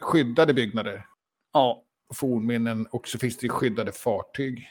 skyddade 0.00 0.54
byggnader, 0.54 1.06
Ja, 1.52 1.82
fornminnen 2.14 2.86
och 2.86 3.08
så 3.08 3.18
finns 3.18 3.36
det 3.38 3.48
skyddade 3.48 3.92
fartyg. 3.92 4.68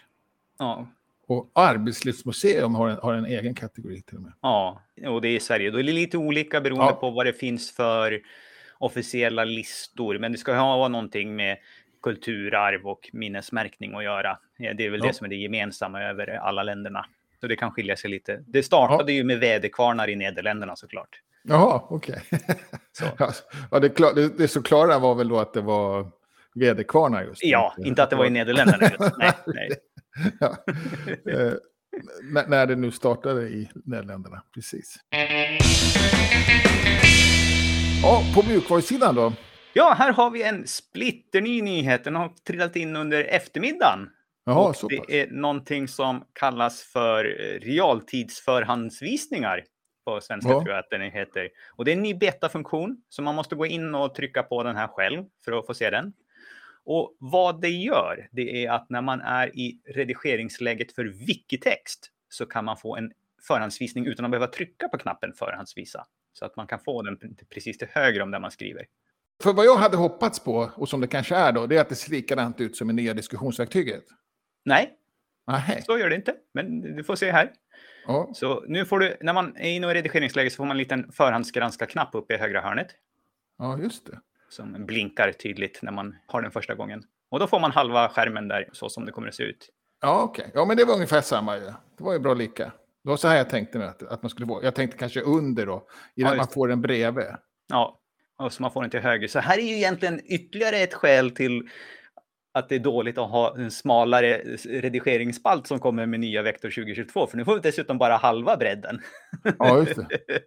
ja, 0.60 0.88
Och 1.28 1.52
arbetslivsmuseum 1.54 2.76
har 2.76 2.90
en, 2.90 2.98
har 2.98 3.14
en 3.14 3.26
egen 3.26 3.56
kategori 3.56 4.02
till 4.02 4.16
och 4.18 4.22
med. 4.24 4.34
Ja, 4.42 4.82
och 5.08 5.22
det 5.22 5.28
är 5.28 5.36
i 5.36 5.40
Sverige. 5.40 5.72
Då 5.72 5.80
är 5.80 5.84
det 5.84 5.92
lite 5.92 6.18
olika 6.18 6.62
beroende 6.62 6.86
Ja. 6.86 6.92
på 6.94 7.10
vad 7.10 7.26
det 7.26 7.34
finns 7.34 7.72
för 7.72 8.22
officiella 8.78 9.44
listor. 9.44 10.18
Men 10.20 10.32
det 10.32 10.38
ska 10.38 10.54
ha 10.56 10.88
någonting 10.88 11.36
med 11.36 11.58
kulturarv 12.04 12.88
och 12.88 13.10
minnesmärkning 13.14 13.94
att 13.96 14.04
göra. 14.04 14.38
Ja, 14.62 14.74
Det 14.74 14.86
är 14.86 14.90
väl 14.90 15.00
Ja. 15.00 15.08
det 15.08 15.14
som 15.14 15.26
är 15.26 15.30
det 15.30 15.36
gemensamma 15.36 16.02
över 16.04 16.28
alla 16.28 16.64
länderna. 16.64 17.06
Så 17.42 17.48
det 17.48 17.56
kan 17.56 17.72
skilja 17.72 17.96
sig 17.96 18.10
lite. 18.10 18.44
Det 18.48 18.64
startade 18.64 19.12
ju 19.14 19.24
med 19.24 19.40
väderkvarnar 19.40 20.10
i 20.10 20.16
Nederländerna 20.16 20.76
såklart. 20.76 21.22
Jaha, 21.44 21.82
okej. 21.90 22.22
Så. 22.92 23.06
Ja, 23.20 23.32
ja, 23.72 23.80
det, 23.80 23.90
klar, 23.90 24.14
det, 24.14 24.38
det 24.38 24.48
så 24.48 24.62
klara 24.64 25.00
var 25.00 25.16
väl 25.16 25.28
då 25.30 25.40
att 25.40 25.54
det 25.54 25.62
var 25.62 26.12
väderkvarnar 26.56 27.24
just. 27.24 27.44
Ja, 27.44 27.76
inte 27.86 28.04
att 28.04 28.10
det 28.10 28.16
var 28.16 28.26
i 28.26 28.30
Nederländerna. 28.30 28.84
just. 29.00 29.18
Nej, 29.18 29.32
nej. 29.48 29.70
ja. 30.40 30.56
eh, 31.32 31.54
när, 32.24 32.48
när 32.48 32.66
det 32.66 32.76
nu 32.76 32.92
startade 32.92 33.42
i 33.50 33.70
Nederländerna, 33.86 34.44
precis. 34.54 34.96
Ja, 38.04 38.24
på 38.36 38.44
mjukvarusidan 38.50 39.16
då? 39.16 39.34
Ja, 39.74 39.96
här 39.98 40.14
har 40.14 40.30
vi 40.32 40.44
en 40.44 40.68
splitterny 40.68 41.62
nyhet. 41.62 42.04
Den 42.04 42.16
har 42.16 42.30
trillat 42.48 42.76
in 42.76 42.96
under 42.96 43.24
eftermiddagen. 43.24 44.10
Jaha, 44.46 44.74
så 44.74 44.90
pass. 44.90 45.00
det 45.08 45.22
är 45.22 45.28
någonting 45.32 45.88
som 45.88 46.26
kallas 46.34 46.82
för 46.82 47.26
eh, 47.26 47.60
realtidsförhandsvisningar. 47.60 49.64
På 50.06 50.22
svenska 50.22 50.50
Ja. 50.52 50.60
tror 50.60 50.70
jag 50.70 50.80
att 50.80 50.90
den 50.90 51.02
heter. 51.02 51.50
Och 51.76 51.86
det 51.86 51.92
är 51.92 51.96
en 51.96 52.02
ny 52.02 52.14
betafunktion, 52.14 53.02
så 53.10 53.22
man 53.22 53.36
måste 53.36 53.56
gå 53.56 53.66
in 53.66 53.96
och 53.96 54.16
trycka 54.16 54.44
på 54.44 54.64
den 54.64 54.76
här 54.76 54.88
själv 54.88 55.26
för 55.46 55.60
att 55.60 55.66
få 55.66 55.74
se 55.74 55.90
den. 55.90 56.14
Och 56.84 57.16
vad 57.20 57.62
det 57.62 57.70
gör, 57.70 58.28
det 58.32 58.66
är 58.66 58.72
att 58.72 58.90
när 58.90 59.02
man 59.02 59.22
är 59.22 59.58
i 59.60 59.80
redigeringsläget 59.86 60.92
för 60.92 61.06
wikitext 61.06 62.12
så 62.30 62.46
kan 62.46 62.66
man 62.66 62.78
få 62.78 62.96
en 62.96 63.12
förhandsvisning 63.48 64.06
utan 64.06 64.26
att 64.26 64.32
behöva 64.32 64.48
trycka 64.48 64.88
på 64.88 64.98
knappen 64.98 65.34
förhandsvisa. 65.34 66.06
Så 66.34 66.46
att 66.46 66.56
man 66.56 66.68
kan 66.68 66.80
få 66.80 67.02
den 67.02 67.18
precis 67.54 67.78
till 67.78 67.88
höger 67.92 68.22
om 68.22 68.32
där 68.32 68.40
man 68.40 68.52
skriver. 68.52 68.86
För 69.44 69.54
vad 69.54 69.66
jag 69.66 69.76
hade 69.76 69.98
hoppats 69.98 70.40
på, 70.40 70.72
och 70.76 70.90
som 70.90 71.02
det 71.02 71.08
kanske 71.08 71.36
är 71.36 71.52
då, 71.52 71.66
det 71.68 71.78
är 71.78 71.82
att 71.82 71.90
det 71.90 71.96
ser 71.96 72.12
likadant 72.12 72.62
ut 72.62 72.76
som 72.76 72.88
det 72.88 72.94
nya 72.94 73.14
diskussionsverktyget. 73.14 74.04
Nej, 74.70 74.94
Nej. 75.48 75.84
så 75.86 75.98
gör 75.98 76.10
det 76.10 76.16
inte. 76.16 76.34
Men 76.54 76.82
du 76.96 77.04
får 77.04 77.16
se 77.16 77.32
här. 77.32 77.52
Ja, 78.08 78.30
Så 78.34 78.64
nu 78.68 78.86
får 78.86 79.00
du, 79.00 79.18
när 79.22 79.34
man 79.34 79.58
är 79.58 79.70
inne 79.70 79.92
i 79.92 79.94
redigeringsläge 79.94 80.50
så 80.50 80.56
får 80.56 80.66
man 80.66 80.72
en 80.72 80.78
liten 80.78 81.12
förhandsgranska-knapp 81.12 82.16
uppe 82.16 82.34
i 82.34 82.38
högra 82.38 82.62
hörnet. 82.62 82.88
ja, 83.58 83.78
just 83.78 84.06
det. 84.06 84.20
Som 84.50 84.86
blinkar 84.86 85.32
tydligt 85.32 85.80
när 85.82 85.92
man 85.92 86.16
har 86.26 86.42
den 86.42 86.52
första 86.52 86.76
gången. 86.76 87.04
Och 87.30 87.40
då 87.40 87.48
får 87.48 87.60
man 87.60 87.72
halva 87.72 88.10
skärmen 88.10 88.48
där, 88.48 88.70
så 88.72 88.90
som 88.90 89.06
det 89.06 89.12
kommer 89.12 89.28
att 89.28 89.36
se 89.36 89.44
ut. 89.44 89.70
Ja, 90.02 90.22
okej. 90.24 90.42
Okay. 90.42 90.52
Ja, 90.56 90.66
men 90.66 90.78
det 90.78 90.86
var 90.86 90.94
ungefär 90.94 91.22
samma 91.22 91.58
ju. 91.58 91.66
Det 91.98 92.04
var 92.04 92.14
ju 92.14 92.20
bra 92.20 92.34
lika. 92.34 92.66
Det 93.04 93.10
var 93.10 93.18
så 93.18 93.28
här 93.28 93.38
jag 93.38 93.50
tänkte 93.50 93.86
att, 93.86 94.04
att 94.04 94.24
man 94.24 94.30
skulle 94.30 94.48
få. 94.48 94.64
Jag 94.64 94.76
tänkte 94.76 94.98
kanske 94.98 95.22
under 95.22 95.66
då, 95.66 95.88
innan 96.16 96.32
ja, 96.32 96.38
man 96.38 96.48
får 96.48 96.68
den 96.68 96.82
bredvid. 96.82 97.26
Ja, 97.68 98.00
och 98.38 98.54
så 98.54 98.62
man 98.62 98.72
får 98.72 98.82
den 98.82 98.92
till 98.92 99.00
höger. 99.00 99.28
Så 99.28 99.40
här 99.40 99.58
är 99.58 99.62
ju 99.62 99.76
egentligen 99.76 100.22
ytterligare 100.26 100.78
ett 100.78 100.94
skäl 100.94 101.32
till 101.32 101.70
att 102.60 102.70
det 102.70 102.76
är 102.76 102.80
dåligt 102.80 103.18
att 103.18 103.30
ha 103.30 103.58
en 103.58 103.72
smalare 103.72 104.38
redigeringsspalt 104.66 105.68
som 105.68 105.80
kommer 105.80 106.06
med 106.06 106.20
nya 106.20 106.42
Vector 106.42 106.70
2022, 106.70 107.28
för 107.28 107.38
nu 107.38 107.46
får 107.46 107.56
vi 107.56 107.62
dessutom 107.62 107.98
bara 107.98 108.18
halva 108.18 108.58
bredden. 108.58 109.02
Ja, 109.60 109.78
just 109.78 109.96
det. 109.96 110.20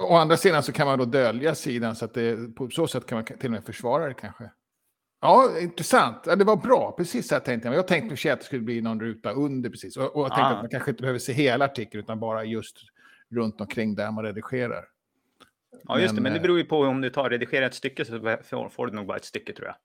Å 0.00 0.16
andra 0.16 0.36
sidan 0.36 0.62
så 0.62 0.72
kan 0.72 0.86
man 0.86 0.98
då 0.98 1.04
dölja 1.04 1.54
sidan 1.54 1.96
så 1.96 2.04
att 2.04 2.14
det, 2.14 2.54
på 2.56 2.70
så 2.70 2.86
sätt 2.86 3.06
kan 3.06 3.16
man 3.16 3.24
till 3.24 3.36
och 3.44 3.50
med 3.50 3.64
försvara 3.64 4.08
det 4.08 4.14
kanske. 4.14 4.50
Ja, 5.20 5.58
intressant. 5.60 6.22
Ja, 6.26 6.36
det 6.36 6.44
var 6.44 6.56
bra. 6.56 6.94
Precis 6.96 7.28
så 7.28 7.34
här 7.34 7.40
tänkte 7.40 7.68
jag. 7.68 7.76
Jag 7.76 7.88
tänkte 7.88 8.32
att 8.32 8.40
det 8.40 8.44
skulle 8.44 8.62
bli 8.62 8.80
någon 8.80 9.00
ruta 9.00 9.32
under 9.32 9.70
precis. 9.70 9.96
Och, 9.96 10.16
och 10.16 10.22
jag 10.22 10.28
tänkte 10.28 10.42
ah. 10.42 10.50
att 10.50 10.62
man 10.62 10.70
kanske 10.70 10.90
inte 10.90 11.00
behöver 11.00 11.18
se 11.18 11.32
hela 11.32 11.64
artikeln 11.64 12.04
utan 12.04 12.20
bara 12.20 12.44
just 12.44 12.76
runt 13.30 13.60
omkring 13.60 13.94
där 13.94 14.10
man 14.10 14.24
redigerar. 14.24 14.84
Ja, 15.84 16.00
just 16.00 16.14
men, 16.14 16.14
det. 16.14 16.30
Men 16.30 16.32
det 16.32 16.40
beror 16.40 16.58
ju 16.58 16.64
på 16.64 16.80
om 16.80 17.00
du 17.00 17.10
tar 17.10 17.30
redigera 17.30 17.66
ett 17.66 17.74
stycke 17.74 18.04
så 18.04 18.38
får 18.70 18.86
du 18.86 18.92
nog 18.92 19.06
bara 19.06 19.16
ett 19.16 19.24
stycke 19.24 19.52
tror 19.52 19.68
jag. 19.68 19.76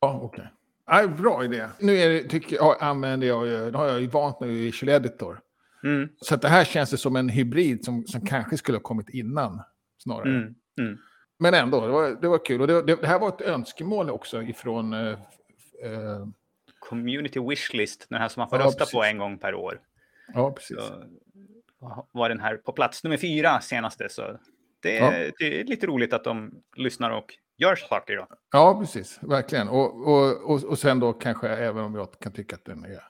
Ja, 0.00 0.20
okej. 0.22 0.50
Okay. 0.86 1.02
Ja, 1.02 1.08
bra 1.08 1.44
idé. 1.44 1.68
Nu 1.78 1.96
är 1.96 2.08
det, 2.08 2.28
tycker 2.28 2.56
jag, 2.56 2.76
använder 2.80 3.26
jag 3.26 3.46
ju, 3.46 3.72
har 3.72 3.86
jag 3.86 4.00
ju 4.00 4.06
vant 4.06 4.40
mig 4.40 4.50
i 4.50 4.64
Visual 4.64 4.88
Editor. 4.88 5.40
Mm. 5.84 6.08
Så 6.20 6.36
det 6.36 6.48
här 6.48 6.64
känns 6.64 6.90
det 6.90 6.98
som 6.98 7.16
en 7.16 7.28
hybrid 7.28 7.84
som, 7.84 8.06
som 8.06 8.26
kanske 8.26 8.56
skulle 8.56 8.78
ha 8.78 8.82
kommit 8.82 9.08
innan 9.08 9.62
snarare. 9.98 10.28
Mm. 10.28 10.54
Mm. 10.78 10.98
Men 11.38 11.54
ändå, 11.54 11.86
det 11.86 11.92
var, 11.92 12.08
det 12.20 12.28
var 12.28 12.44
kul. 12.44 12.60
Och 12.60 12.66
det, 12.66 12.82
det, 12.82 12.96
det 12.96 13.06
här 13.06 13.18
var 13.18 13.28
ett 13.28 13.40
önskemål 13.40 14.10
också 14.10 14.42
ifrån... 14.42 14.92
Eh, 14.92 15.10
eh, 15.82 16.26
Community 16.78 17.40
wishlist, 17.40 18.06
den 18.08 18.20
här 18.20 18.28
som 18.28 18.40
man 18.40 18.48
får 18.48 18.58
ja, 18.58 18.66
rösta 18.66 18.78
precis. 18.78 18.92
på 18.92 19.04
en 19.04 19.18
gång 19.18 19.38
per 19.38 19.54
år. 19.54 19.80
Ja, 20.34 20.52
precis. 20.52 20.76
Så 20.76 21.04
var 22.12 22.28
den 22.28 22.40
här 22.40 22.56
på 22.56 22.72
plats 22.72 23.04
nummer 23.04 23.16
fyra 23.16 23.60
senaste. 23.60 24.08
Så 24.08 24.38
det 24.80 24.98
är, 24.98 25.24
ja. 25.24 25.30
det 25.38 25.60
är 25.60 25.64
lite 25.64 25.86
roligt 25.86 26.12
att 26.12 26.24
de 26.24 26.62
lyssnar 26.76 27.10
och 27.10 27.34
gör 27.58 27.76
saker. 27.76 28.16
Då. 28.16 28.26
Ja, 28.52 28.80
precis. 28.80 29.18
Verkligen. 29.22 29.68
Och, 29.68 30.08
och, 30.08 30.50
och, 30.50 30.64
och 30.64 30.78
sen 30.78 31.00
då 31.00 31.12
kanske, 31.12 31.48
även 31.48 31.84
om 31.84 31.94
jag 31.94 32.18
kan 32.20 32.32
tycka 32.32 32.56
att 32.56 32.64
den 32.64 32.84
är 32.84 33.02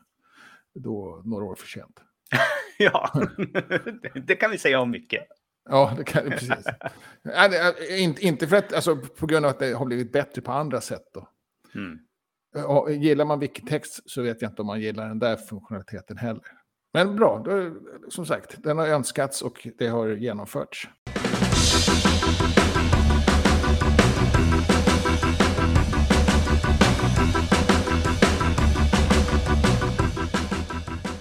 då 0.75 1.23
några 1.25 1.45
år 1.45 1.55
för 1.55 1.67
sent. 1.67 2.01
ja, 2.79 3.13
det 4.27 4.37
kan 4.37 4.51
vi 4.51 4.59
säga 4.59 4.81
om 4.81 4.91
mycket. 4.91 5.27
Ja, 5.71 5.95
det 5.97 6.05
kan 6.05 6.31
precis. 6.31 6.67
inte, 7.99 8.23
inte 8.27 8.47
för 8.47 8.57
att, 8.57 8.73
alltså, 8.73 8.97
på 8.97 9.27
grund 9.27 9.47
av 9.47 9.51
att 9.51 9.59
det 9.59 9.73
har 9.73 9.87
blivit 9.87 10.13
bättre 10.13 10.43
på 10.43 10.53
andra 10.53 10.81
sätt. 10.81 11.05
Då. 11.15 11.29
Mm. 11.75 13.03
gillar 13.03 13.25
man 13.25 13.41
Wikitext 13.41 14.11
så 14.11 14.23
vet 14.23 14.43
jag 14.43 14.51
inte 14.51 14.63
om 14.63 14.67
man 14.67 14.81
gillar 14.81 15.09
den 15.09 15.19
där 15.19 15.37
funktionaliteten 15.37 16.17
heller. 16.17 16.43
Men 16.93 17.17
bra, 17.17 17.43
då, 17.45 17.75
som 18.09 18.27
sagt, 18.27 18.63
den 18.63 18.79
har 18.79 18.87
önskats 18.87 19.43
och 19.43 19.69
det 19.79 19.89
har 19.89 20.09
genomförts. 20.09 20.89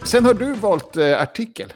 Sen 0.08 0.26
har 0.26 0.34
du 0.34 0.54
valt 0.54 0.98
eh, 0.98 1.22
artikel. 1.22 1.74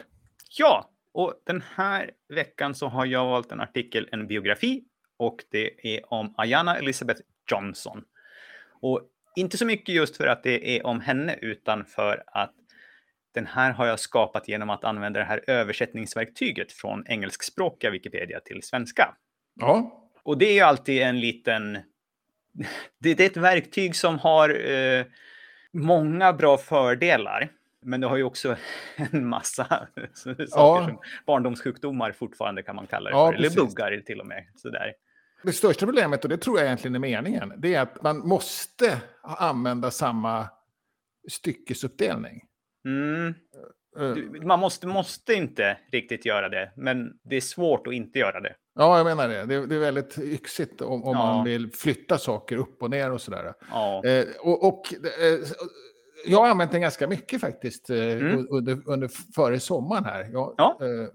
Ja, 0.57 0.89
och 1.13 1.33
den 1.45 1.63
här 1.75 2.11
veckan 2.29 2.75
så 2.75 2.87
har 2.87 3.05
jag 3.05 3.25
valt 3.25 3.51
en 3.51 3.61
artikel, 3.61 4.09
en 4.11 4.27
biografi, 4.27 4.83
och 5.17 5.43
det 5.51 5.95
är 5.95 6.13
om 6.13 6.33
Ayana 6.37 6.77
Elizabeth 6.77 7.21
Johnson. 7.51 8.03
Och 8.81 9.01
inte 9.35 9.57
så 9.57 9.65
mycket 9.65 9.95
just 9.95 10.17
för 10.17 10.27
att 10.27 10.43
det 10.43 10.77
är 10.77 10.85
om 10.85 11.01
henne, 11.01 11.35
utan 11.41 11.85
för 11.85 12.23
att 12.27 12.53
den 13.33 13.47
här 13.47 13.71
har 13.71 13.87
jag 13.87 13.99
skapat 13.99 14.47
genom 14.47 14.69
att 14.69 14.83
använda 14.83 15.19
det 15.19 15.25
här 15.25 15.43
översättningsverktyget 15.47 16.71
från 16.71 17.07
engelskspråkiga 17.07 17.91
Wikipedia 17.91 18.39
till 18.39 18.63
svenska. 18.63 19.15
Ja. 19.59 20.01
Och 20.23 20.37
det 20.37 20.45
är 20.45 20.53
ju 20.53 20.61
alltid 20.61 21.01
en 21.01 21.19
liten... 21.19 21.79
Det, 22.99 23.19
är 23.19 23.25
ett 23.25 23.37
verktyg 23.37 23.95
som 23.95 24.19
har 24.19 24.71
eh, 24.71 25.05
många 25.73 26.33
bra 26.33 26.57
fördelar. 26.57 27.51
Men 27.81 28.01
det 28.01 28.07
har 28.07 28.17
ju 28.17 28.23
också 28.23 28.55
en 29.11 29.27
massa 29.27 29.87
saker 30.15 30.47
ja. 30.51 30.85
som 30.87 30.99
barndomssjukdomar 31.25 32.11
fortfarande 32.11 32.63
kan 32.63 32.75
man 32.75 32.87
kalla 32.87 33.09
det 33.09 33.15
ja, 33.15 33.31
för. 33.31 33.37
Eller 33.37 33.49
buggar 33.49 34.03
till 34.05 34.19
och 34.19 34.27
med. 34.27 34.45
Sådär. 34.55 34.93
Det 35.43 35.53
största 35.53 35.85
problemet, 35.85 36.23
och 36.23 36.29
det 36.29 36.37
tror 36.37 36.57
jag 36.57 36.65
egentligen 36.65 36.95
är 36.95 36.99
meningen, 36.99 37.53
det 37.57 37.75
är 37.75 37.81
att 37.81 38.03
man 38.03 38.27
måste 38.27 39.01
använda 39.21 39.91
samma 39.91 40.47
styckesuppdelning. 41.29 42.41
Mm. 42.85 43.33
Uh, 43.99 44.45
man 44.45 44.59
måste, 44.59 44.87
måste 44.87 45.33
inte 45.33 45.77
riktigt 45.91 46.25
göra 46.25 46.49
det, 46.49 46.71
men 46.75 47.13
det 47.23 47.35
är 47.35 47.41
svårt 47.41 47.87
att 47.87 47.93
inte 47.93 48.19
göra 48.19 48.39
det. 48.39 48.55
Ja, 48.75 48.97
jag 48.97 49.05
menar 49.05 49.27
det. 49.27 49.45
Det 49.45 49.55
är, 49.55 49.67
det 49.67 49.75
är 49.75 49.79
väldigt 49.79 50.17
yxigt 50.17 50.81
om, 50.81 51.03
om 51.03 51.17
ja. 51.17 51.25
man 51.25 51.45
vill 51.45 51.71
flytta 51.71 52.17
saker 52.17 52.57
upp 52.57 52.83
och 52.83 52.89
ner 52.89 53.11
och 53.11 53.21
sådär. 53.21 53.53
Ja. 53.71 54.05
Eh, 54.05 54.25
och, 54.39 54.67
och 54.67 54.93
eh, 54.93 55.39
jag 56.25 56.39
har 56.39 56.49
använt 56.49 56.71
den 56.71 56.81
ganska 56.81 57.07
mycket 57.07 57.41
faktiskt 57.41 57.89
eh, 57.89 57.97
mm. 57.97 58.47
under, 58.49 58.81
under 58.85 59.09
före 59.35 59.59
sommaren 59.59 60.05
här. 60.05 60.29
Jag, 60.31 60.55
ja. 60.57 60.79
Eh, 60.81 61.09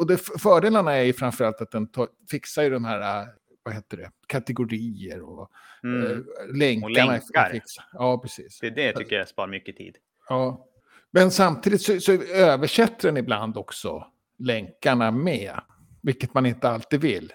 och 0.00 0.06
det, 0.06 0.18
fördelarna 0.18 0.92
är 0.92 1.02
ju 1.02 1.12
framförallt 1.12 1.60
att 1.60 1.70
den 1.70 1.90
tar, 1.90 2.08
fixar 2.30 2.62
ju 2.62 2.70
de 2.70 2.84
här, 2.84 3.22
eh, 3.22 3.28
vad 3.62 3.74
heter 3.74 3.96
det, 3.96 4.10
kategorier 4.26 5.22
och 5.22 5.50
mm. 5.84 6.24
länkarna. 6.52 6.86
Och 6.86 6.90
länkar. 6.90 7.62
Ja, 7.92 8.18
precis. 8.18 8.58
Det, 8.60 8.70
det 8.70 8.92
tycker 8.92 9.16
jag 9.16 9.28
sparar 9.28 9.48
mycket 9.48 9.76
tid. 9.76 9.96
Ja. 10.28 10.64
Men 11.10 11.30
samtidigt 11.30 11.82
så, 11.82 12.00
så 12.00 12.12
översätter 12.22 13.08
den 13.08 13.16
ibland 13.16 13.56
också 13.56 14.06
länkarna 14.38 15.10
med, 15.10 15.60
vilket 16.02 16.34
man 16.34 16.46
inte 16.46 16.68
alltid 16.68 17.00
vill. 17.00 17.32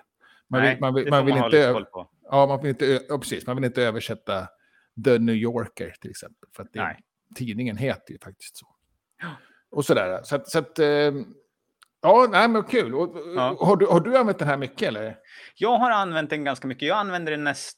Man 0.47 0.61
vill, 0.61 0.69
Nej, 0.69 0.79
man 0.79 0.93
vill, 0.93 1.09
man 1.09 1.25
vill 1.25 1.35
man 1.35 1.45
inte, 1.45 1.85
Ja, 2.29 2.45
man 2.47 2.61
vill 2.61 2.69
inte, 2.69 3.01
ja, 3.09 3.17
precis, 3.17 3.47
man 3.47 3.55
vill 3.55 3.65
inte 3.65 3.83
översätta 3.83 4.47
The 5.05 5.19
New 5.19 5.35
Yorker 5.35 5.95
till 6.01 6.09
exempel. 6.09 6.49
För 6.55 6.63
att 6.63 6.73
det, 6.73 6.97
tidningen 7.35 7.77
heter 7.77 8.13
ju 8.13 8.19
faktiskt 8.19 8.57
så. 8.57 8.67
Ja. 9.21 9.29
Och 9.71 9.85
sådär. 9.85 10.21
Så 10.23 10.35
att, 10.35 10.49
så 10.49 10.59
att 10.59 10.79
ehm, 10.79 11.25
ja, 12.01 12.27
nej, 12.31 12.47
men 12.47 12.63
kul. 12.63 12.95
Och, 12.95 13.17
ja. 13.35 13.57
har, 13.59 13.75
du, 13.75 13.85
har 13.85 13.99
du 13.99 14.17
använt 14.17 14.39
den 14.39 14.47
här 14.47 14.57
mycket 14.57 14.87
eller? 14.87 15.17
Jag 15.55 15.77
har 15.77 15.91
använt 15.91 16.29
den 16.29 16.43
ganska 16.43 16.67
mycket. 16.67 16.87
Jag 16.87 16.97
använder 16.97 17.31
den 17.31 17.43
näst, 17.43 17.77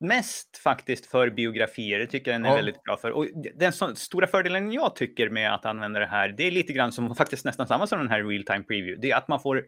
mest 0.00 0.56
faktiskt 0.56 1.06
för 1.06 1.30
biografier. 1.30 1.98
Det 1.98 2.06
tycker 2.06 2.30
jag 2.30 2.40
den 2.40 2.46
är 2.46 2.50
ja. 2.50 2.56
väldigt 2.56 2.82
bra 2.82 2.96
för. 2.96 3.10
Och 3.10 3.26
den 3.54 3.72
så, 3.72 3.94
stora 3.94 4.26
fördelen 4.26 4.72
jag 4.72 4.96
tycker 4.96 5.30
med 5.30 5.54
att 5.54 5.66
använda 5.66 6.00
det 6.00 6.06
här, 6.06 6.28
det 6.28 6.46
är 6.46 6.50
lite 6.50 6.72
grann 6.72 6.92
som 6.92 7.14
faktiskt 7.14 7.44
nästan 7.44 7.68
samma 7.68 7.86
som 7.86 7.98
den 7.98 8.08
här 8.10 8.24
real 8.24 8.44
time 8.44 8.62
preview. 8.62 9.00
Det 9.00 9.10
är 9.10 9.16
att 9.16 9.28
man 9.28 9.40
får, 9.40 9.64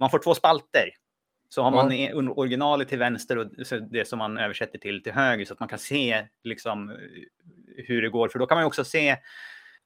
man 0.00 0.10
får 0.10 0.18
två 0.18 0.34
spalter. 0.34 0.90
Så 1.54 1.62
har 1.62 1.70
man 1.70 1.98
ja. 1.98 2.14
originalet 2.14 2.88
till 2.88 2.98
vänster 2.98 3.38
och 3.38 3.46
det 3.90 4.08
som 4.08 4.18
man 4.18 4.38
översätter 4.38 4.78
till 4.78 5.02
till 5.02 5.12
höger 5.12 5.44
så 5.44 5.52
att 5.52 5.60
man 5.60 5.68
kan 5.68 5.78
se 5.78 6.26
liksom 6.44 6.96
hur 7.76 8.02
det 8.02 8.08
går. 8.08 8.28
För 8.28 8.38
då 8.38 8.46
kan 8.46 8.58
man 8.58 8.64
också 8.64 8.84
se 8.84 9.16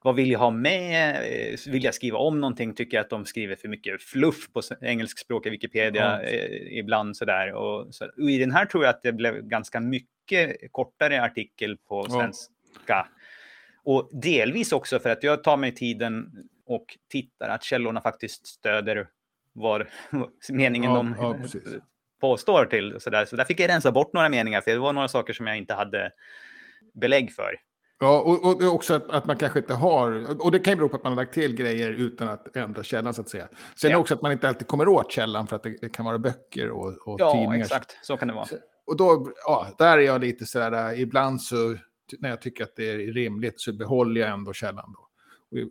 vad 0.02 0.14
vill 0.14 0.30
jag 0.30 0.38
ha 0.38 0.50
med? 0.50 1.16
Eh, 1.16 1.72
vill 1.72 1.84
jag 1.84 1.94
skriva 1.94 2.18
om 2.18 2.40
någonting? 2.40 2.75
Tycker 2.75 2.96
jag 2.96 3.04
att 3.04 3.10
de 3.10 3.25
skriver 3.25 3.56
för 3.56 3.68
mycket 3.68 4.02
fluff 4.02 4.52
på 4.52 4.60
engelskspråkiga 4.80 5.50
Wikipedia 5.50 6.22
ja. 6.22 6.28
Eh, 6.28 6.78
ibland 6.78 7.16
sådär. 7.16 7.52
Och, 7.52 7.94
så, 7.94 8.04
och 8.04 8.30
I 8.30 8.38
den 8.38 8.52
här 8.52 8.66
tror 8.66 8.84
jag 8.84 8.90
att 8.90 9.02
det 9.02 9.12
blev 9.12 9.42
ganska 9.42 9.80
mycket 9.80 10.72
kortare 10.72 11.22
artikel 11.22 11.76
på 11.88 12.04
svenska. 12.10 12.52
Ja. 12.87 13.08
Och 13.84 14.10
delvis 14.12 14.72
också 14.72 14.98
för 14.98 15.10
att 15.10 15.22
jag 15.22 15.44
tar 15.44 15.56
mig 15.56 15.75
tiden 15.75 16.30
och 16.66 16.87
tittar 17.10 17.48
att 17.48 17.64
källorna 17.64 18.00
faktiskt 18.00 18.46
stöder 18.46 19.08
vad 19.52 19.86
meningen 20.48 20.90
ja, 20.90 20.96
de 20.96 21.14
ja, 21.18 21.36
påstår 22.20 22.64
till. 22.64 22.96
Så 23.00 23.10
där. 23.10 23.24
så 23.24 23.36
där 23.36 23.44
fick 23.44 23.60
jag 23.60 23.68
rensa 23.68 23.92
bort 23.92 24.12
några 24.12 24.28
meningar, 24.28 24.60
för 24.60 24.70
det 24.70 24.78
var 24.78 24.92
några 24.92 25.08
saker 25.08 25.32
som 25.32 25.46
jag 25.46 25.56
inte 25.56 25.74
hade 25.74 26.12
belägg 26.94 27.32
för. 27.32 27.54
Ja, 28.00 28.20
och, 28.20 28.44
och 28.44 28.74
också 28.74 28.94
att, 28.94 29.10
att, 29.10 29.26
man 29.26 29.36
kanske 29.36 29.58
inte 29.58 29.74
har, 29.74 30.40
och 30.44 30.52
det 30.52 30.58
kan 30.58 30.72
ju 30.72 30.76
bero 30.76 30.88
på 30.88 30.96
att 30.96 31.04
man 31.04 31.12
har 31.12 31.16
lagt 31.16 31.34
till 31.34 31.54
grejer 31.54 31.90
utan 31.90 32.28
att 32.28 32.56
ändra 32.56 32.82
källan 32.82 33.14
så 33.14 33.20
att 33.20 33.28
säga. 33.28 33.48
Sen 33.76 33.90
ja. 33.90 33.98
också 33.98 34.14
att 34.14 34.22
man 34.22 34.32
inte 34.32 34.48
alltid 34.48 34.66
kommer 34.66 34.88
åt 34.88 35.12
källan 35.12 35.46
för 35.46 35.56
att 35.56 35.62
det, 35.62 35.76
det 35.80 35.88
kan 35.88 36.04
vara 36.04 36.18
böcker 36.18 36.70
och, 36.70 37.08
och 37.08 37.20
ja, 37.20 37.32
tidningar. 37.32 37.56
Ja, 37.56 37.62
exakt, 37.62 37.98
så 38.02 38.16
kan 38.16 38.28
det 38.28 38.34
vara. 38.34 38.46
Och 38.86 38.96
då, 38.96 39.32
ja, 39.44 39.74
där 39.78 39.98
är 39.98 40.02
jag 40.02 40.20
lite 40.20 40.46
så 40.46 40.58
där, 40.58 41.00
ibland 41.00 41.42
så, 41.42 41.76
när 42.18 42.28
jag 42.28 42.42
tycker 42.42 42.64
att 42.64 42.76
det 42.76 42.90
är 42.90 42.98
rimligt 42.98 43.60
så 43.60 43.72
behåller 43.72 44.20
jag 44.20 44.30
ändå 44.30 44.52
källan 44.52 44.92
då. 44.92 45.07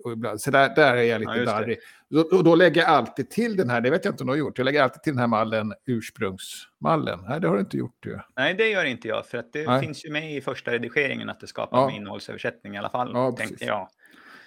Och, 0.04 0.12
ibland, 0.12 0.42
så 0.42 0.52
där, 0.52 0.76
där 0.76 0.96
är 0.96 1.04
jag 1.04 1.20
lite 1.20 1.38
ja, 1.38 1.46
darrig. 1.46 1.78
Och 2.32 2.44
då 2.44 2.56
lägger 2.56 2.82
jag 2.82 2.90
alltid 2.90 3.30
till 3.30 3.58
den 3.58 3.70
här, 3.70 3.82
det 3.82 3.90
vet 3.90 4.06
jag 4.06 4.14
inte 4.14 4.24
om 4.24 4.28
du 4.28 4.34
har 4.34 4.38
gjort, 4.38 4.58
jag 4.58 4.66
lägger 4.66 4.84
alltid 4.84 5.04
till 5.04 5.14
den 5.14 5.20
här 5.20 5.28
mallen, 5.28 5.74
ursprungsmallen. 5.86 7.20
Nej, 7.30 7.42
det 7.42 7.48
har 7.48 7.56
du 7.56 7.62
inte 7.62 7.78
gjort 7.78 7.96
du. 8.00 8.20
Nej, 8.38 8.54
det 8.54 8.70
gör 8.70 8.86
inte 8.86 9.08
jag, 9.08 9.26
för 9.26 9.38
att 9.38 9.54
det 9.54 9.68
Nej. 9.68 9.82
finns 9.82 10.06
ju 10.06 10.12
med 10.12 10.36
i 10.36 10.42
första 10.42 10.72
redigeringen 10.72 11.30
att 11.30 11.40
det 11.40 11.48
skapar 11.48 11.78
ja. 11.78 11.92
innehållsöversättning 11.92 12.76
i 12.76 12.78
alla 12.78 12.90
fall, 12.90 13.12
ja, 13.14 13.32
tänkte 13.32 13.66
jag. 13.66 13.90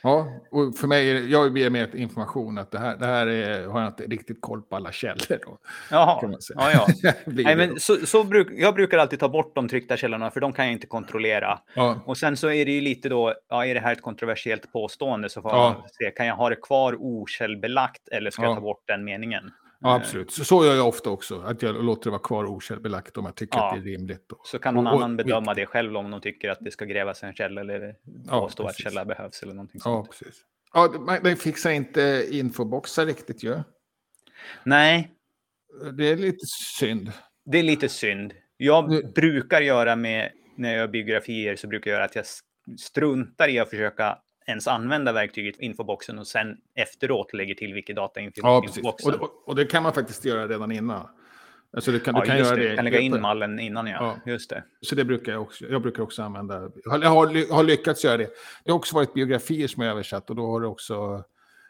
Ja, 0.02 0.32
och 0.50 0.76
för 0.76 0.86
mig, 0.86 1.10
är 1.10 1.26
jag 1.26 1.58
ger 1.58 1.70
mer 1.70 1.96
information 1.96 2.58
att 2.58 2.70
det 2.70 2.78
här, 2.78 2.96
det 2.96 3.06
här 3.06 3.26
är, 3.26 3.66
har 3.66 3.80
jag 3.80 3.88
inte 3.88 4.02
riktigt 4.02 4.40
koll 4.40 4.62
på 4.62 4.76
alla 4.76 4.92
källor. 4.92 5.38
Då, 5.46 5.58
Jaha, 5.90 6.32
ja, 6.54 6.70
ja. 7.02 7.12
Nej, 7.24 7.56
men 7.56 7.80
så, 7.80 7.96
så 8.06 8.24
bruk, 8.24 8.48
jag 8.56 8.74
brukar 8.74 8.98
alltid 8.98 9.20
ta 9.20 9.28
bort 9.28 9.54
de 9.54 9.68
tryckta 9.68 9.96
källorna, 9.96 10.30
för 10.30 10.40
de 10.40 10.52
kan 10.52 10.64
jag 10.64 10.72
inte 10.72 10.86
kontrollera. 10.86 11.58
ja, 11.74 12.00
Och 12.06 12.16
sen 12.18 12.36
så 12.36 12.50
är 12.50 12.64
det 12.64 12.72
ju 12.72 12.80
lite 12.80 13.08
då, 13.08 13.34
ja, 13.48 13.66
är 13.66 13.74
det 13.74 13.80
här 13.80 13.92
ett 13.92 14.02
kontroversiellt 14.02 14.72
påstående 14.72 15.28
så 15.28 15.42
får 15.42 15.50
Ja. 15.50 15.56
man 15.80 15.88
se, 15.92 16.10
kan 16.10 16.26
jag 16.26 16.34
ha 16.36 16.48
det 16.48 16.56
kvar 16.56 16.96
okällbelagt 17.00 18.08
eller 18.12 18.30
ska 18.30 18.42
Ja. 18.42 18.48
jag 18.48 18.56
ta 18.56 18.60
bort 18.60 18.82
den 18.86 19.04
meningen? 19.04 19.50
Ja, 19.80 19.94
absolut. 19.94 20.30
Så, 20.32 20.44
så 20.44 20.64
gör 20.64 20.74
jag 20.74 20.88
ofta 20.88 21.10
också, 21.10 21.40
att 21.40 21.62
jag 21.62 21.84
låter 21.84 22.04
det 22.04 22.10
vara 22.10 22.22
kvar 22.22 22.44
okällbelagt 22.44 23.16
om 23.16 23.24
jag 23.24 23.34
tycker 23.34 23.58
Ja. 23.58 23.68
att 23.68 23.74
det 23.74 23.80
är 23.90 23.92
rimligt. 23.98 24.24
Då. 24.28 24.40
Så 24.44 24.58
kan 24.58 24.74
någon 24.74 24.86
Och- 24.86 24.92
och- 24.92 24.98
annan 24.98 25.16
bedöma 25.16 25.54
det 25.54 25.66
själv 25.66 25.96
om 25.96 26.10
de 26.10 26.20
tycker 26.20 26.50
att 26.50 26.58
det 26.60 26.70
ska 26.70 26.84
grävas 26.84 27.22
en 27.22 27.34
källa 27.34 27.60
eller 27.60 27.96
Ja, 28.26 28.40
påstå 28.40 28.62
att 28.62 28.68
precis. 28.68 28.84
källa 28.84 29.04
behövs 29.04 29.42
eller 29.42 29.54
någonting 29.54 29.80
Ja, 29.84 29.90
sånt. 29.90 30.10
precis. 30.10 30.42
Ja, 30.74 30.88
det- 30.88 30.98
man- 31.00 31.22
den 31.22 31.36
fixar 31.36 31.70
inte 31.70 32.26
infoboxar 32.30 33.06
riktigt 33.06 33.42
ju. 33.44 33.58
Nej, 34.64 35.10
Det 35.92 36.08
är 36.08 36.16
lite 36.16 36.46
synd. 36.78 37.12
det 37.44 37.58
är 37.58 37.62
lite 37.62 37.88
synd. 37.88 38.32
Jag 38.56 38.90
Nu- 38.90 39.02
brukar 39.14 39.60
göra 39.60 39.96
med, 39.96 40.32
när 40.56 40.68
jag 40.70 40.78
gör 40.78 40.88
biografier, 40.88 41.56
så 41.56 41.66
brukar 41.66 41.90
jag 41.90 41.96
göra 41.96 42.04
att 42.04 42.16
jag 42.16 42.24
struntar 42.80 43.48
i 43.48 43.58
att 43.58 43.70
försöka 43.70 44.18
ens 44.50 44.68
använda 44.68 45.12
verktyget 45.12 45.60
infoboxen 45.60 46.18
och 46.18 46.26
sen 46.26 46.56
efteråt 46.74 47.32
lägger 47.34 47.54
till 47.54 47.74
Wikidata 47.74 48.20
info- 48.20 48.30
Ja, 48.42 48.62
infoboxen. 48.66 49.14
Och, 49.14 49.20
och, 49.22 49.48
och 49.48 49.54
det 49.56 49.64
kan 49.64 49.82
man 49.82 49.92
faktiskt 49.92 50.24
göra 50.24 50.48
redan 50.48 50.72
innan. 50.72 51.08
Alltså 51.72 51.92
du 51.92 52.00
kan, 52.00 52.14
ja, 52.14 52.20
du 52.20 52.26
kan 52.26 52.38
göra 52.38 52.56
det. 52.56 52.68
det. 52.68 52.76
kan 52.76 52.84
lägga 52.84 52.98
in 53.00 53.20
mallen 53.20 53.60
innan, 53.60 53.86
ja. 53.86 54.16
Ja. 54.24 54.32
Just 54.32 54.50
det. 54.50 54.64
Så 54.80 54.94
det 54.94 55.04
brukar 55.04 55.32
jag 55.32 55.42
också. 55.42 55.64
Jag 55.64 55.82
brukar 55.82 56.02
också 56.02 56.22
använda. 56.22 56.70
Jag 56.84 56.90
har, 56.90 56.98
har, 57.04 57.26
ly- 57.30 57.50
har 57.50 57.64
lyckats 57.64 58.04
göra 58.04 58.16
det. 58.16 58.30
Det 58.64 58.70
har 58.70 58.78
också 58.78 58.94
varit 58.96 59.14
biografier 59.14 59.68
som 59.68 59.82
jag 59.82 59.90
översatt 59.92 60.30
och 60.30 60.36
då 60.36 60.46
har 60.46 60.60
det 60.60 60.66
också, 60.66 61.24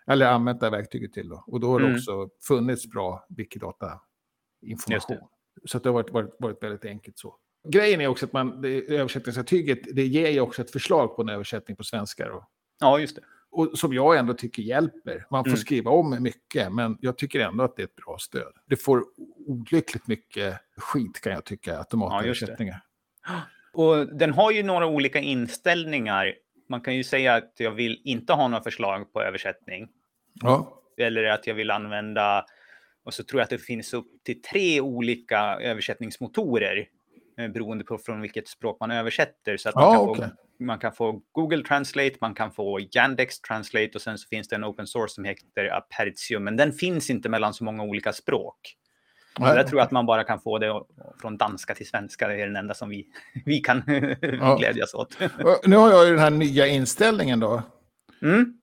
eller 0.07 0.27
använt 0.27 0.61
det 0.61 0.67
här 0.67 0.71
verktyget 0.71 1.13
till 1.13 1.29
då. 1.29 1.45
Och 1.47 1.61
då 1.61 1.67
har 1.71 1.81
det 1.81 1.87
Mm. 1.87 1.97
också 1.97 2.29
funnits 2.49 2.87
bra 2.91 3.27
Wikidata-information. 3.29 5.17
det. 5.63 5.69
Så 5.69 5.79
det 5.79 5.89
har 5.89 5.95
varit, 5.95 6.11
varit, 6.11 6.35
varit 6.39 6.63
väldigt 6.63 6.85
enkelt 6.85 7.19
så. 7.19 7.35
Grejen 7.69 8.01
är 8.01 8.07
också 8.09 8.27
att 8.27 8.33
man, 8.33 8.61
det, 8.63 8.69
översättningsverktyget, 8.97 9.79
det 9.95 10.07
ger 10.07 10.29
ju 10.31 10.41
också 10.41 10.63
ett 10.63 10.71
förslag 10.71 11.17
på 11.17 11.23
en 11.23 11.29
översättning 11.29 11.77
på 11.77 11.85
svenska. 11.85 12.29
Då. 12.29 12.49
Ja, 12.81 12.99
just 12.99 13.17
det. 13.17 13.23
Och 13.53 13.79
som 13.79 13.93
jag 13.95 14.19
ändå 14.19 14.35
tycker 14.35 14.63
hjälper. 14.63 15.27
Man 15.31 15.45
får 15.45 15.49
Mm. 15.51 15.57
skriva 15.59 15.91
om 15.91 16.23
mycket, 16.23 16.73
men 16.73 16.99
jag 17.01 17.19
tycker 17.19 17.41
ändå 17.41 17.65
att 17.65 17.77
det 17.77 17.83
är 17.83 17.85
ett 17.85 17.97
bra 17.97 18.17
stöd. 18.19 18.53
Det 18.67 18.77
får 18.77 19.05
olyckligt 19.47 20.07
mycket 20.07 20.55
skit 20.77 21.21
kan 21.21 21.33
jag 21.33 21.45
tycka, 21.45 21.79
automatöversättningar. 21.79 22.81
Och 23.73 24.17
den 24.17 24.33
har 24.33 24.51
ju 24.51 24.63
några 24.63 24.87
olika 24.87 25.19
inställningar. 25.19 26.35
Man 26.69 26.81
kan 26.81 26.97
ju 26.97 27.05
säga 27.05 27.35
att 27.35 27.53
jag 27.57 27.71
vill 27.71 28.01
inte 28.05 28.33
ha 28.33 28.49
några 28.49 28.63
förslag 28.65 29.13
på 29.13 29.23
översättning. 29.23 29.89
Ja. 30.35 30.77
Eller 30.97 31.25
att 31.25 31.47
jag 31.47 31.55
vill 31.55 31.71
använda, 31.71 32.45
och 33.05 33.15
så 33.15 33.25
tror 33.25 33.41
jag 33.41 33.45
att 33.45 33.51
det 33.51 33.59
finns 33.59 33.95
upp 33.95 34.07
till 34.25 34.43
tre 34.43 34.81
olika 34.81 35.39
översättningsmotorer. 35.61 36.89
eh, 37.39 37.49
Beroende 37.49 37.85
på 37.85 37.99
från 37.99 38.21
vilket 38.21 38.49
språk 38.49 38.77
man 38.81 38.91
översätter. 38.91 39.57
Så 39.57 39.69
att 39.69 39.75
man, 39.75 39.85
Ja, 39.85 40.15
kan 40.15 40.25
okej. 40.25 40.29
Man 40.61 40.79
kan 40.79 40.93
få 40.93 41.23
Google 41.33 41.63
Translate, 41.65 42.13
man 42.21 42.35
kan 42.35 42.53
få 42.53 42.81
Yandex 42.81 43.41
Translate 43.41 43.91
och 43.95 44.01
sen 44.01 44.19
så 44.19 44.29
finns 44.29 44.49
det 44.49 44.57
en 44.57 44.65
open 44.65 44.87
source 44.87 45.15
som 45.15 45.25
heter 45.25 45.77
Apertium. 45.77 46.45
Men 46.45 46.57
den 46.57 46.73
finns 46.73 47.11
inte 47.11 47.29
mellan 47.29 47.55
så 47.55 47.65
många 47.65 47.83
olika 47.83 48.13
språk. 48.13 48.77
Nej, 49.39 49.57
jag 49.57 49.67
tror 49.67 49.81
att 49.81 49.91
man 49.91 50.07
bara 50.07 50.25
kan 50.25 50.41
få 50.41 50.59
det 50.59 50.83
från 51.21 51.37
danska 51.37 51.75
till 51.75 51.89
svenska. 51.89 52.29
Det 52.29 52.35
är 52.35 52.47
den 52.47 52.57
enda 52.57 52.75
som 52.75 52.89
vi, 52.89 53.07
vi 53.45 53.59
kan 53.59 53.83
Ja. 54.41 54.57
glädjas 54.59 54.95
åt. 54.95 55.17
Nu 55.67 55.77
har 55.77 55.91
jag 55.91 56.05
ju 56.07 56.11
den 56.11 56.21
här 56.21 56.31
nya 56.31 56.67
inställningen 56.67 57.41
då. 57.41 57.63
Mm. 58.23 58.57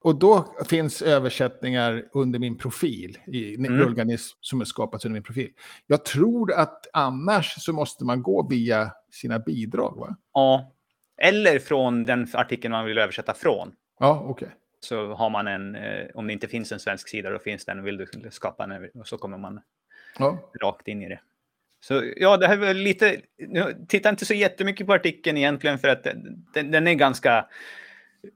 Och 0.00 0.18
då 0.18 0.54
finns 0.68 1.02
översättningar 1.02 2.04
under 2.12 2.38
min 2.38 2.58
profil, 2.58 3.18
i 3.26 3.54
Mm. 3.54 3.78
rullganism 3.78 4.36
som 4.40 4.60
är 4.60 4.64
skapats 4.64 5.04
under 5.04 5.12
min 5.14 5.22
profil. 5.22 5.50
Jag 5.86 6.04
tror 6.04 6.52
att 6.52 6.86
annars 6.92 7.54
så 7.58 7.72
måste 7.72 8.04
man 8.04 8.22
gå 8.22 8.48
via 8.48 8.92
sina 9.12 9.38
bidrag, 9.38 9.96
va? 9.98 10.16
Ja. 10.32 10.72
Eller 11.18 11.58
från 11.58 12.04
den 12.04 12.28
artikeln 12.32 12.72
man 12.72 12.84
vill 12.84 12.98
översätta 12.98 13.34
från. 13.34 13.72
Ja, 14.00 14.24
okej. 14.28 14.48
Så 14.80 15.14
har 15.14 15.30
man 15.30 15.46
en, 15.46 15.74
eh, 15.74 16.06
om 16.14 16.26
det 16.26 16.32
inte 16.32 16.48
finns 16.48 16.72
en 16.72 16.80
svensk 16.80 17.08
sida, 17.08 17.30
då 17.30 17.38
finns 17.38 17.64
den. 17.64 17.82
Vill 17.82 17.96
du 17.96 18.06
skapa 18.30 18.64
en, 18.64 18.90
så 19.04 19.18
kommer 19.18 19.38
man 19.38 19.60
Ja. 20.18 20.38
rakt 20.62 20.88
in 20.88 21.02
i 21.02 21.08
det. 21.08 21.20
Så 21.80 22.12
ja, 22.16 22.36
det 22.36 22.46
här 22.46 22.56
var 22.56 22.74
lite, 22.74 23.20
jag 23.36 23.88
tittar 23.88 24.10
inte 24.10 24.26
så 24.26 24.34
jättemycket 24.34 24.86
på 24.86 24.92
artikeln 24.92 25.36
egentligen 25.36 25.78
för 25.78 25.88
att 25.88 26.04
den, 26.04 26.70
den, 26.70 26.86
är 26.86 26.94
ganska 26.94 27.46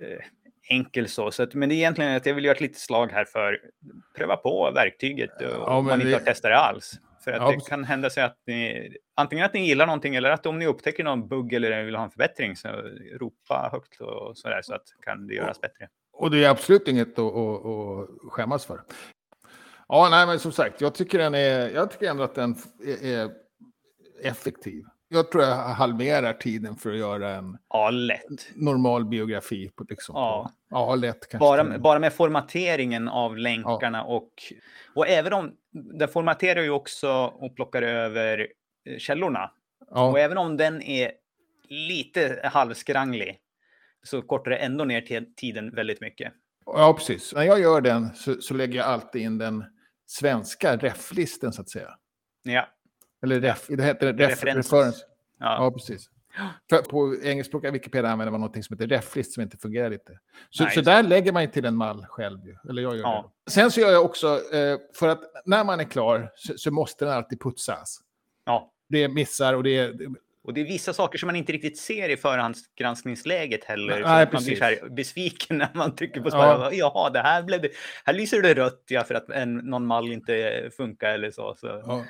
eh, 0.01 0.25
enkel 0.69 1.09
så. 1.09 1.31
så 1.31 1.43
att, 1.43 1.55
men 1.55 1.69
det 1.69 1.75
är 1.75 1.77
egentligen 1.77 2.17
att 2.17 2.27
jag 2.27 2.35
vill 2.35 2.45
göra 2.45 2.55
ett 2.55 2.61
litet 2.61 2.79
slag 2.79 3.13
här 3.13 3.25
för 3.25 3.61
pröva 4.17 4.37
på 4.37 4.71
verktyget 4.75 5.31
Ja, 5.41 5.77
om 5.79 5.85
man 5.85 6.01
inte 6.01 6.13
har 6.13 6.21
testat 6.21 6.51
det 6.51 6.59
alls. 6.59 6.93
För 7.25 7.33
att 7.33 7.43
Ja, 7.43 7.51
det 7.51 7.69
kan 7.69 7.85
hända 7.85 8.11
sig 8.11 8.23
att 8.23 8.39
ni, 8.47 8.91
antingen 9.17 9.45
att 9.45 9.55
ni 9.55 9.67
gillar 9.67 9.87
någonting 9.87 10.15
eller 10.15 10.31
att 10.31 10.47
om 10.47 10.59
ni 10.59 10.67
upptäcker 10.67 11.05
någon 11.05 11.29
bugg 11.29 11.53
eller 11.53 11.85
vill 11.85 11.95
ha 11.97 12.05
en 12.05 12.11
förbättring 12.11 12.57
så 12.57 12.69
ropa 13.21 13.69
högt 13.73 14.01
och 14.01 14.39
sådär 14.39 14.61
så 14.63 14.75
att 14.75 14.83
kan 15.01 15.27
det 15.27 15.35
göras 15.35 15.61
bättre. 15.61 15.89
Och 16.13 16.31
det 16.31 16.45
är 16.45 16.49
absolut 16.49 16.89
inget 16.89 17.19
att, 17.19 17.35
att, 17.35 17.67
att 17.67 18.33
skämmas 18.33 18.67
för. 18.67 18.81
Ja, 19.89 20.09
nej, 20.11 20.27
men 20.27 20.39
som 20.39 20.53
sagt, 20.53 20.81
jag 20.81 20.95
tycker, 20.95 21.19
den 21.19 21.35
är, 21.35 21.71
jag 21.71 21.91
tycker 21.91 22.11
ändå 22.11 22.23
att 22.23 22.35
den 22.35 22.57
är, 23.05 23.31
effektiv. 24.25 24.85
Jag 25.09 25.31
tror 25.31 25.45
jag 25.45 25.57
halverar 25.57 26.33
tiden 26.33 26.77
för 26.77 26.91
att 26.91 26.99
göra 26.99 27.31
en 27.31 27.59
Ja, 27.69 27.91
lätt. 27.91 28.49
normal 28.55 29.05
biografi. 29.05 29.71
På, 29.77 29.85
liksom, 29.89 30.13
Ja. 30.17 30.51
ja, 30.71 30.95
lätt 30.95 31.29
kanske. 31.29 31.39
Bara, 31.39 31.75
och 31.75 31.81
bara 31.81 31.99
med 31.99 32.13
formateringen 32.13 33.09
av 33.09 33.37
länkarna 33.37 34.05
och, 34.05 34.31
och 34.95 35.09
även 35.09 35.33
om 35.33 35.53
den 35.73 36.09
formaterar 36.09 36.63
ju 36.63 36.71
också 36.71 37.11
och 37.25 37.57
plockar 37.57 37.83
över 37.83 38.49
eh, 38.85 38.99
källorna. 38.99 39.51
Och 39.89 39.99
ja, 39.99 40.19
även 40.19 40.39
om 40.39 40.57
den 40.57 40.83
är 40.83 41.13
lite 41.69 42.41
halvskranglig 42.45 43.39
så 44.03 44.23
kortar 44.23 44.51
det 44.51 44.57
ändå 44.57 44.85
ner 44.85 45.35
tiden 45.37 45.75
väldigt 45.75 46.01
mycket. 46.01 46.33
ja, 46.67 46.95
precis. 46.99 47.35
När 47.35 47.43
jag 47.43 47.61
gör 47.61 47.81
den 47.81 48.15
så, 48.15 48.41
så 48.41 48.55
lägger 48.55 48.79
jag 48.79 48.87
alltid 48.87 49.23
in 49.23 49.39
den 49.39 49.65
svenska 50.07 50.77
reflisten, 50.77 51.53
så 51.53 51.63
att 51.63 51.71
säga. 51.71 51.97
Ja, 52.43 52.69
Eller 53.23 53.41
ref, 53.41 53.67
det 53.69 53.85
heter 53.85 54.13
ref, 54.13 54.45
reference. 54.45 55.05
ja, 55.39 55.65
Ja, 55.65 55.71
precis. 55.71 56.11
För 56.71 56.79
på 56.83 57.17
engelskspråkiga 57.23 57.71
Wikipedia 57.71 58.11
använder 58.11 58.31
man 58.33 58.41
något 58.41 58.65
som 58.65 58.77
heter 58.77 58.87
reflist 58.87 59.33
som 59.33 59.43
inte 59.43 59.57
fungerar 59.57 59.91
lite. 59.91 60.19
Så, 60.51 60.65
Nej, 60.65 60.75
så 60.75 60.81
där 60.81 61.03
lägger 61.03 61.33
man 61.33 61.43
ju 61.43 61.49
till 61.49 61.65
en 61.65 61.77
mall 61.77 62.07
själv. 62.09 62.39
Eller 62.69 62.83
jag 62.83 62.97
gör 62.97 63.03
Ja. 63.03 63.33
det. 63.47 63.51
Sen 63.51 63.71
så 63.71 63.81
gör 63.81 63.91
jag 63.91 64.05
också, 64.05 64.27
eh, 64.55 64.79
för 64.95 65.09
att 65.09 65.21
när 65.45 65.65
man 65.65 65.81
är 65.81 65.85
klar 65.85 66.31
så, 66.35 66.53
så 66.59 66.71
måste 66.71 67.05
den 67.05 67.15
alltid 67.15 67.41
putsas. 67.41 67.99
ja. 68.45 68.69
Det 68.89 69.09
missar 69.09 69.55
och 69.55 69.63
det 69.63 69.79
är... 69.79 69.95
Och 70.45 70.55
det 70.55 70.61
är 70.61 70.65
vissa 70.65 70.93
saker 70.93 71.19
som 71.19 71.27
man 71.27 71.37
inte 71.37 71.53
riktigt 71.53 71.79
ser 71.79 72.09
i 72.09 72.17
förhandsgranskningsläget 72.17 73.65
heller. 73.65 74.01
Nej, 74.01 74.03
man 74.03 74.27
precis. 74.27 74.47
blir 74.47 74.57
så 74.57 74.65
här 74.65 74.89
besviken 74.91 75.59
när 75.59 75.69
man 75.75 75.97
trycker 75.97 76.21
på 76.21 76.29
Ja. 76.29 76.31
spaden. 76.31 76.79
Jaha, 76.79 77.11
det 77.11 77.19
här 77.21 77.43
blev 77.43 77.63
det. 77.63 77.69
Här 78.05 78.15
lyser 78.15 78.43
det 78.43 78.55
rött 78.55 78.85
ja, 78.89 79.05
för 79.05 79.15
att 79.15 79.31
en, 79.31 79.55
någon 79.55 79.87
mall 79.87 80.13
inte 80.13 80.71
funkar 80.77 81.09
eller 81.11 81.31
så. 81.31 81.55
så. 81.59 81.67
Ja. 81.67 82.05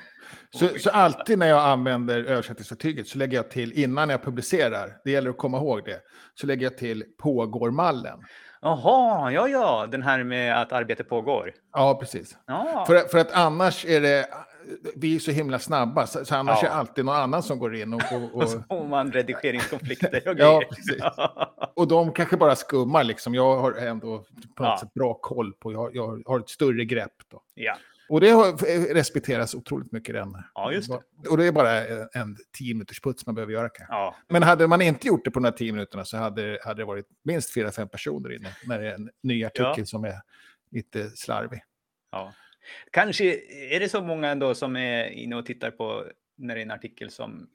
Så, 0.51 0.79
så 0.79 0.89
alltid 0.89 1.39
när 1.39 1.47
jag 1.47 1.65
använder 1.65 2.23
översättningsverktyget 2.23 3.07
så 3.07 3.17
lägger 3.17 3.37
jag 3.37 3.49
till, 3.51 3.71
innan 3.73 4.09
jag 4.09 4.23
publicerar, 4.23 4.97
det 5.03 5.11
gäller 5.11 5.29
att 5.29 5.37
komma 5.37 5.57
ihåg 5.57 5.85
det, 5.85 5.99
så 6.33 6.47
lägger 6.47 6.63
jag 6.63 6.77
till 6.77 7.03
pågår-mallen. 7.21 8.19
Jaha, 8.63 9.31
ja, 9.31 9.47
ja, 9.47 9.87
den 9.91 10.01
här 10.03 10.23
med 10.23 10.61
att 10.61 10.71
arbete 10.71 11.03
pågår. 11.03 11.51
Ja, 11.73 11.97
precis. 11.99 12.37
Ja, 12.47 12.83
För, 12.87 12.99
för 12.99 13.17
att 13.17 13.31
annars 13.31 13.85
är 13.85 14.01
det, 14.01 14.27
vi 14.95 15.15
är 15.15 15.19
så 15.19 15.31
himla 15.31 15.59
snabba, 15.59 16.07
så, 16.07 16.25
så 16.25 16.35
annars 16.35 16.59
Ja. 16.61 16.67
är 16.67 16.71
det 16.71 16.75
alltid 16.77 17.05
någon 17.05 17.15
annan 17.15 17.43
som 17.43 17.59
går 17.59 17.75
in 17.75 17.93
och, 17.93 18.01
och, 18.13 18.35
och 18.41 18.49
så 18.49 18.59
får 18.69 18.87
man 18.87 19.11
redigeringskonflikter 19.11 20.27
och 20.29 20.35
Ja, 20.39 20.61
precis. 20.69 21.03
och 21.75 21.87
de 21.87 22.11
kanske 22.11 22.37
bara 22.37 22.55
skummar 22.55 23.03
liksom. 23.03 23.35
Jag 23.35 23.57
har 23.57 23.71
ändå 23.73 24.17
på 24.55 24.63
något 24.63 24.69
Ja. 24.71 24.77
sätt 24.79 24.93
bra 24.93 25.13
koll 25.13 25.53
på, 25.53 25.71
jag, 25.73 25.95
jag 25.95 26.21
har 26.25 26.39
ett 26.39 26.49
större 26.49 26.85
grepp 26.85 27.13
då. 27.31 27.41
ja. 27.55 27.75
Och 28.09 28.21
det 28.21 28.29
har, 28.29 28.51
respekteras 28.93 29.55
otroligt 29.55 29.91
mycket 29.91 30.15
den. 30.15 30.33
Ja, 30.55 30.71
just 30.71 30.89
det. 30.91 31.29
Och 31.29 31.37
det 31.37 31.45
är 31.45 31.51
bara 31.51 31.85
en, 31.87 32.09
en 32.13 32.37
tio 32.57 32.73
minuters 32.73 33.01
puts 33.01 33.25
man 33.25 33.35
behöver 33.35 33.53
göra 33.53 33.69
kanske. 33.69 33.93
ja, 33.95 34.15
Men 34.29 34.43
hade 34.43 34.67
man 34.67 34.81
inte 34.81 35.07
gjort 35.07 35.25
det 35.25 35.31
på 35.31 35.39
de 35.39 35.45
här 35.45 35.51
tio 35.51 35.71
minuterna 35.71 36.05
så 36.05 36.17
hade, 36.17 36.59
hade 36.63 36.81
det 36.81 36.85
varit 36.85 37.05
minst 37.23 37.53
fyra, 37.53 37.71
fem 37.71 37.89
personer 37.89 38.35
inne 38.35 38.49
när 38.67 38.79
det 38.79 38.89
är 38.89 38.93
en 38.95 39.09
ny 39.23 39.45
artikel 39.45 39.73
Ja. 39.77 39.85
som 39.85 40.03
är 40.03 40.15
lite 40.71 41.09
slarvig. 41.09 41.61
ja. 42.11 42.33
Kanske 42.91 43.25
är 43.75 43.79
det 43.79 43.89
så 43.89 44.01
många 44.01 44.29
ändå 44.29 44.55
som 44.55 44.75
är 44.75 45.05
inne 45.09 45.35
och 45.35 45.45
tittar 45.45 45.71
på 45.71 46.05
när 46.37 46.55
det 46.55 46.61
är 46.61 46.65
en 46.65 46.71
artikel 46.71 47.09
som 47.11 47.47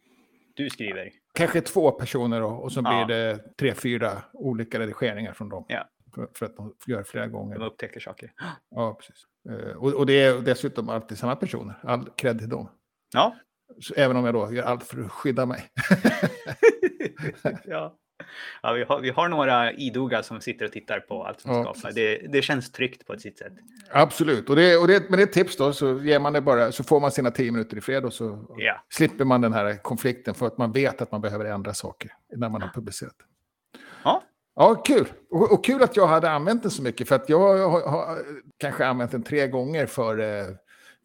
du 0.54 0.70
skriver. 0.70 1.11
Kanske 1.34 1.61
två 1.61 1.90
personer 1.90 2.40
då, 2.40 2.46
och 2.48 2.72
så 2.72 2.82
blir 2.82 2.92
Ja. 2.92 3.06
det 3.06 3.56
tre, 3.56 3.74
fyra 3.74 4.22
olika 4.32 4.78
redigeringar 4.78 5.32
från 5.32 5.48
dem. 5.48 5.64
Ja. 5.68 5.88
För, 6.35 6.47
att 6.47 6.57
de 6.57 6.75
gör 6.87 7.03
flera 7.03 7.27
gånger. 7.27 7.59
De 7.59 7.64
upptäcker 7.66 8.01
saker. 8.01 8.33
Ja, 8.71 8.94
precis. 9.01 9.27
Eh, 9.51 9.77
Och, 9.77 9.94
och 9.94 10.07
det 10.07 10.12
är 10.23 10.40
dessutom 10.40 10.88
alltid 10.88 11.18
samma 11.18 11.37
personer. 11.37 11.75
All 11.83 12.11
cred 12.16 12.38
till 12.38 12.49
dem. 12.49 12.68
Ja. 13.14 13.37
Så 13.81 13.94
även 13.94 14.16
om 14.16 14.25
jag 14.25 14.35
då 14.35 14.53
gör 14.53 14.64
allt 14.64 14.85
för 14.85 15.01
att 15.05 15.12
skydda 15.12 15.47
mig. 15.47 15.64
ja. 17.64 17.97
ja, 18.62 18.73
vi, 18.73 18.85
har, 18.85 19.01
vi 19.01 19.11
har 19.11 19.29
några 19.29 19.73
idoga 19.73 20.23
som 20.23 20.40
sitter 20.40 20.64
och 20.66 20.73
tittar 20.73 21.01
på 21.01 21.25
allt 21.25 21.40
som 21.40 21.51
Ja, 21.55 21.75
skapar. 21.75 21.92
Det, 21.94 22.18
det 22.33 22.42
känns 22.42 22.73
tryggt 22.73 23.07
på 23.07 23.12
ett 23.12 23.21
sitt 23.21 23.38
sätt. 23.38 23.53
Absolut, 23.90 24.51
och 24.51 24.57
det, 24.57 24.77
och 24.77 24.88
det, 24.88 25.11
men 25.11 25.16
det 25.18 25.23
är 25.23 25.27
ett 25.27 25.33
tips 25.33 25.57
då, 25.57 25.73
så, 25.73 26.01
ger 26.01 26.18
man 26.21 26.33
det 26.33 26.40
bara, 26.40 26.73
så 26.73 26.85
får 26.85 27.01
man 27.01 27.11
sina 27.12 27.31
tio 27.31 27.53
minuter 27.53 27.77
i 27.77 27.81
fred 27.81 28.05
och 28.05 28.12
så 28.12 28.55
Ja. 28.59 28.85
slipper 28.88 29.25
man 29.25 29.40
den 29.40 29.53
här 29.53 29.83
konflikten 29.83 30.35
för 30.35 30.47
att 30.47 30.59
man 30.59 30.73
vet 30.73 31.03
att 31.03 31.12
man 31.12 31.21
behöver 31.21 31.44
ändra 31.44 31.75
saker 31.75 32.11
när 32.37 32.49
man 32.49 32.62
har 32.62 32.68
publicerat. 32.68 33.16
Ja, 34.59 34.75
kul. 34.75 35.07
Och, 35.31 35.53
och 35.53 35.64
kul 35.64 35.83
att 35.83 35.97
jag 35.97 36.07
hade 36.07 36.31
använt 36.31 36.62
den 36.62 36.71
så 36.71 36.83
mycket, 36.83 37.09
för 37.09 37.14
att 37.16 37.29
jag 37.29 37.68
har, 37.68 37.88
har 37.90 38.18
kanske 38.59 38.87
använt 38.87 39.11
den 39.11 39.23
tre 39.23 39.47
gånger 39.49 39.87
före 39.87 40.47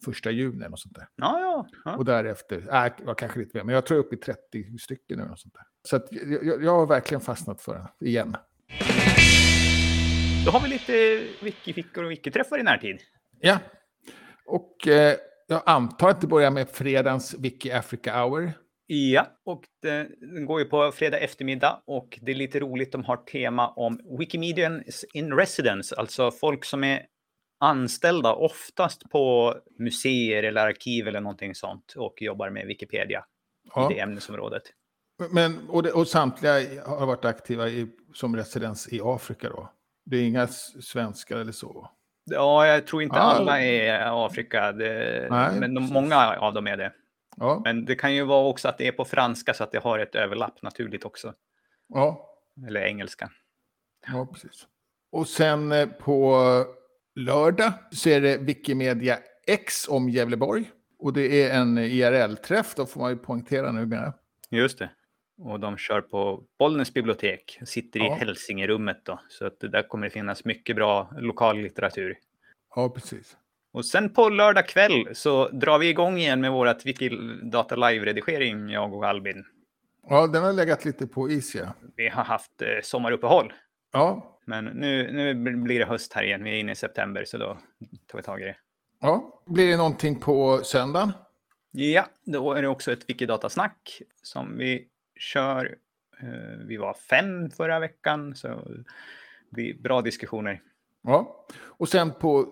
första 0.06 0.32
juni 0.32 0.66
och 0.72 0.80
sånt 0.80 0.96
där. 0.96 1.08
ja, 1.16 1.40
ja. 1.40 1.68
ja. 1.86 1.96
Och 1.98 2.06
därefter, 2.06 2.58
äh, 2.58 3.06
var 3.06 3.16
kanske 3.16 3.40
lite 3.40 3.58
mer, 3.58 3.64
men 3.64 3.76
jag 3.76 3.86
tror 3.86 3.98
upp 3.98 4.14
i 4.14 4.18
30 4.18 4.78
stycken 4.80 5.20
nu 5.20 5.24
och 5.32 5.40
sånt 5.40 5.54
där. 5.54 5.64
Så 5.90 5.96
att 5.96 6.08
jag, 6.12 6.46
jag- 6.46 6.64
jag 6.64 6.72
har 6.72 6.86
verkligen 6.86 7.22
fastnat 7.22 7.62
för 7.62 7.74
den 7.74 8.08
igen. 8.10 8.36
Då 10.46 10.52
har 10.52 10.60
vi 10.60 10.68
lite 10.68 11.24
wikifickor 11.46 12.04
och 12.04 12.12
wikiträffar 12.12 12.60
i 12.60 12.64
närtid. 12.64 13.00
Ja, 13.40 13.58
och 14.46 14.88
eh, 14.88 15.16
jag 15.48 15.62
antar 15.66 16.10
att 16.10 16.22
det 16.22 16.28
börjar 16.28 16.52
med 16.52 16.70
fredagens 16.70 17.34
Wiki 17.40 17.72
Africa 17.72 18.24
Hour. 18.24 18.52
Ja, 18.86 19.28
och 19.46 19.64
det, 19.82 20.08
den 20.22 20.46
går 20.46 20.60
ju 20.60 20.66
på 20.66 20.92
fredag 20.92 21.18
eftermiddag 21.20 21.82
och 21.86 22.20
det 22.22 22.32
är 22.32 22.36
lite 22.36 22.60
roligt. 22.60 22.92
De 22.92 23.04
har 23.04 23.18
tema 23.18 23.68
om 23.68 24.00
Wikimedians 24.20 25.06
in 25.14 25.34
residence, 25.34 25.96
alltså 25.96 26.32
folk 26.32 26.66
som 26.66 26.84
är 26.84 27.06
anställda 27.60 28.34
oftast 28.34 29.10
på 29.10 29.56
museer 29.80 30.44
eller 30.44 30.68
arkiv 30.68 31.08
eller 31.08 31.22
någonting 31.22 31.56
sånt 31.56 31.94
och 31.98 32.22
jobbar 32.22 32.50
med 32.50 32.68
Wikipedia 32.68 33.26
Ja. 33.76 33.92
i 33.92 33.94
det 33.94 34.00
ämnesområdet. 34.00 34.64
Men, 35.32 35.70
och, 35.70 35.84
det, 35.84 35.92
och 35.92 36.08
samtliga 36.08 36.54
har 36.86 37.06
varit 37.06 37.26
aktiva 37.26 37.68
i, 37.70 37.88
som 38.14 38.36
residens 38.36 38.94
i 38.94 39.00
Afrika 39.04 39.50
då? 39.50 39.70
Det 40.06 40.18
är 40.18 40.24
inga 40.24 40.48
svenskar 40.48 41.38
eller 41.38 41.52
så? 41.52 41.90
Ja, 42.32 42.68
jag 42.68 42.88
tror 42.88 43.04
inte 43.04 43.16
Ah. 43.16 43.22
alla 43.22 43.62
är 43.62 44.26
Afrika, 44.26 44.72
det, 44.72 45.28
men 45.60 45.74
de, 45.74 45.84
många 45.84 46.36
av 46.36 46.54
dem 46.54 46.68
är 46.68 46.78
det. 46.78 46.94
Ja, 47.38 47.62
Men 47.66 47.86
det 47.86 47.96
kan 47.96 48.16
ju 48.16 48.24
vara 48.24 48.48
också 48.48 48.68
att 48.68 48.78
det 48.78 48.88
är 48.88 48.92
på 48.92 49.06
franska 49.06 49.54
så 49.54 49.64
att 49.64 49.72
det 49.72 49.80
har 49.84 50.00
ett 50.00 50.16
överlapp 50.16 50.62
naturligt 50.62 51.06
också. 51.06 51.34
ja, 51.88 52.30
Eller 52.68 52.82
engelska. 52.82 53.32
ja 54.08 54.28
precis. 54.34 54.68
Och 55.12 55.28
sen 55.28 55.72
eh, 55.72 55.88
på 55.90 56.38
lördag 57.16 57.72
så 57.92 58.10
är 58.10 58.22
det 58.22 58.38
Wikimedia 58.38 59.20
X 59.48 59.88
om 59.88 60.10
Gävleborg. 60.10 60.72
Och 61.00 61.14
det 61.14 61.44
är 61.44 61.60
en 61.60 61.78
IRL-träff, 61.78 62.76
då 62.76 62.86
får 62.86 63.00
man 63.02 63.10
ju 63.12 63.18
poängtera 63.18 63.72
numera. 63.72 64.14
Just 64.50 64.80
det. 64.80 64.90
Och 65.38 65.60
de 65.60 65.78
kör 65.78 66.02
på 66.02 66.44
Bollnäs 66.60 66.94
bibliotek. 66.94 67.60
Sitter 67.66 68.00
i 68.00 68.04
Ja. 68.04 68.14
Hälsingerummet 68.16 69.06
då. 69.06 69.20
Så 69.30 69.46
att 69.46 69.60
det 69.60 69.68
där 69.68 69.88
kommer 69.88 70.08
det 70.08 70.10
finnas 70.10 70.46
mycket 70.46 70.76
bra 70.76 71.14
lokal 71.18 71.58
litteratur. 71.58 72.18
Ja, 72.76 72.90
precis. 72.90 73.38
Och 73.74 73.86
sen 73.86 74.10
på 74.10 74.30
lördag 74.30 74.68
kväll 74.68 75.10
så 75.14 75.48
drar 75.50 75.80
vi 75.80 75.90
igång 75.90 76.18
igen 76.18 76.42
med 76.42 76.52
vårat 76.52 76.86
Wikidata 76.86 77.76
Live-redigering, 77.76 78.70
jag 78.70 78.94
och 78.94 79.06
Albin. 79.06 79.46
Ja, 80.10 80.28
den 80.28 80.44
har 80.44 80.54
legat 80.54 80.86
lite 80.86 81.08
på 81.08 81.30
is, 81.30 81.56
ja. 81.56 81.74
Vi 81.96 82.10
har 82.10 82.24
haft 82.24 82.62
eh, 82.62 82.68
sommaruppehåll. 82.84 83.54
Ja, 83.94 84.40
Men 84.46 84.66
nu, 84.66 85.12
nu 85.12 85.56
blir 85.56 85.80
det 85.80 85.86
höst 85.86 86.14
här 86.14 86.24
igen. 86.24 86.44
Vi 86.44 86.50
är 86.50 86.56
inne 86.56 86.72
i 86.72 86.76
september 86.76 87.26
så 87.26 87.38
då 87.38 87.58
tar 88.08 88.18
vi 88.20 88.24
tag 88.24 88.42
i 88.42 88.46
det. 88.46 88.56
ja. 89.02 89.42
Blir 89.46 89.68
det 89.68 89.78
någonting 89.78 90.20
på 90.20 90.58
söndagen? 90.64 91.12
Ja, 91.72 92.06
då 92.24 92.54
är 92.54 92.62
det 92.62 92.68
också 92.68 92.92
ett 92.92 93.10
Wikidata-snack 93.10 94.02
som 94.22 94.58
vi 94.58 94.88
kör. 95.20 95.76
Eh, 96.22 96.58
Vi 96.68 96.78
var 96.78 96.94
fem 96.94 97.50
förra 97.50 97.80
veckan, 97.80 98.36
så 98.36 98.48
det 98.48 98.84
blir 99.50 99.74
bra 99.82 100.02
diskussioner. 100.02 100.62
Ja. 101.02 101.46
Och 101.64 101.90
sen 101.90 102.12
på 102.12 102.48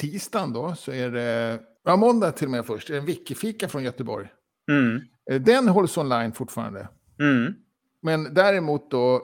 tisdagen 0.00 0.52
då 0.52 0.74
så 0.74 0.92
är 0.92 1.10
det, 1.10 1.60
ja 1.84 1.96
måndag 1.96 2.32
till 2.32 2.46
och 2.46 2.50
med 2.50 2.66
först, 2.66 2.90
är 2.90 2.94
det 2.94 2.98
en 3.00 3.06
wikifika 3.06 3.68
från 3.68 3.84
Göteborg. 3.84 4.28
Mm. 4.70 5.00
Eh, 5.30 5.40
Den 5.40 5.68
hålls 5.68 5.98
online 5.98 6.32
fortfarande. 6.32 6.88
Mm. 7.20 7.54
Men 8.02 8.34
däremot 8.34 8.90
då 8.90 9.22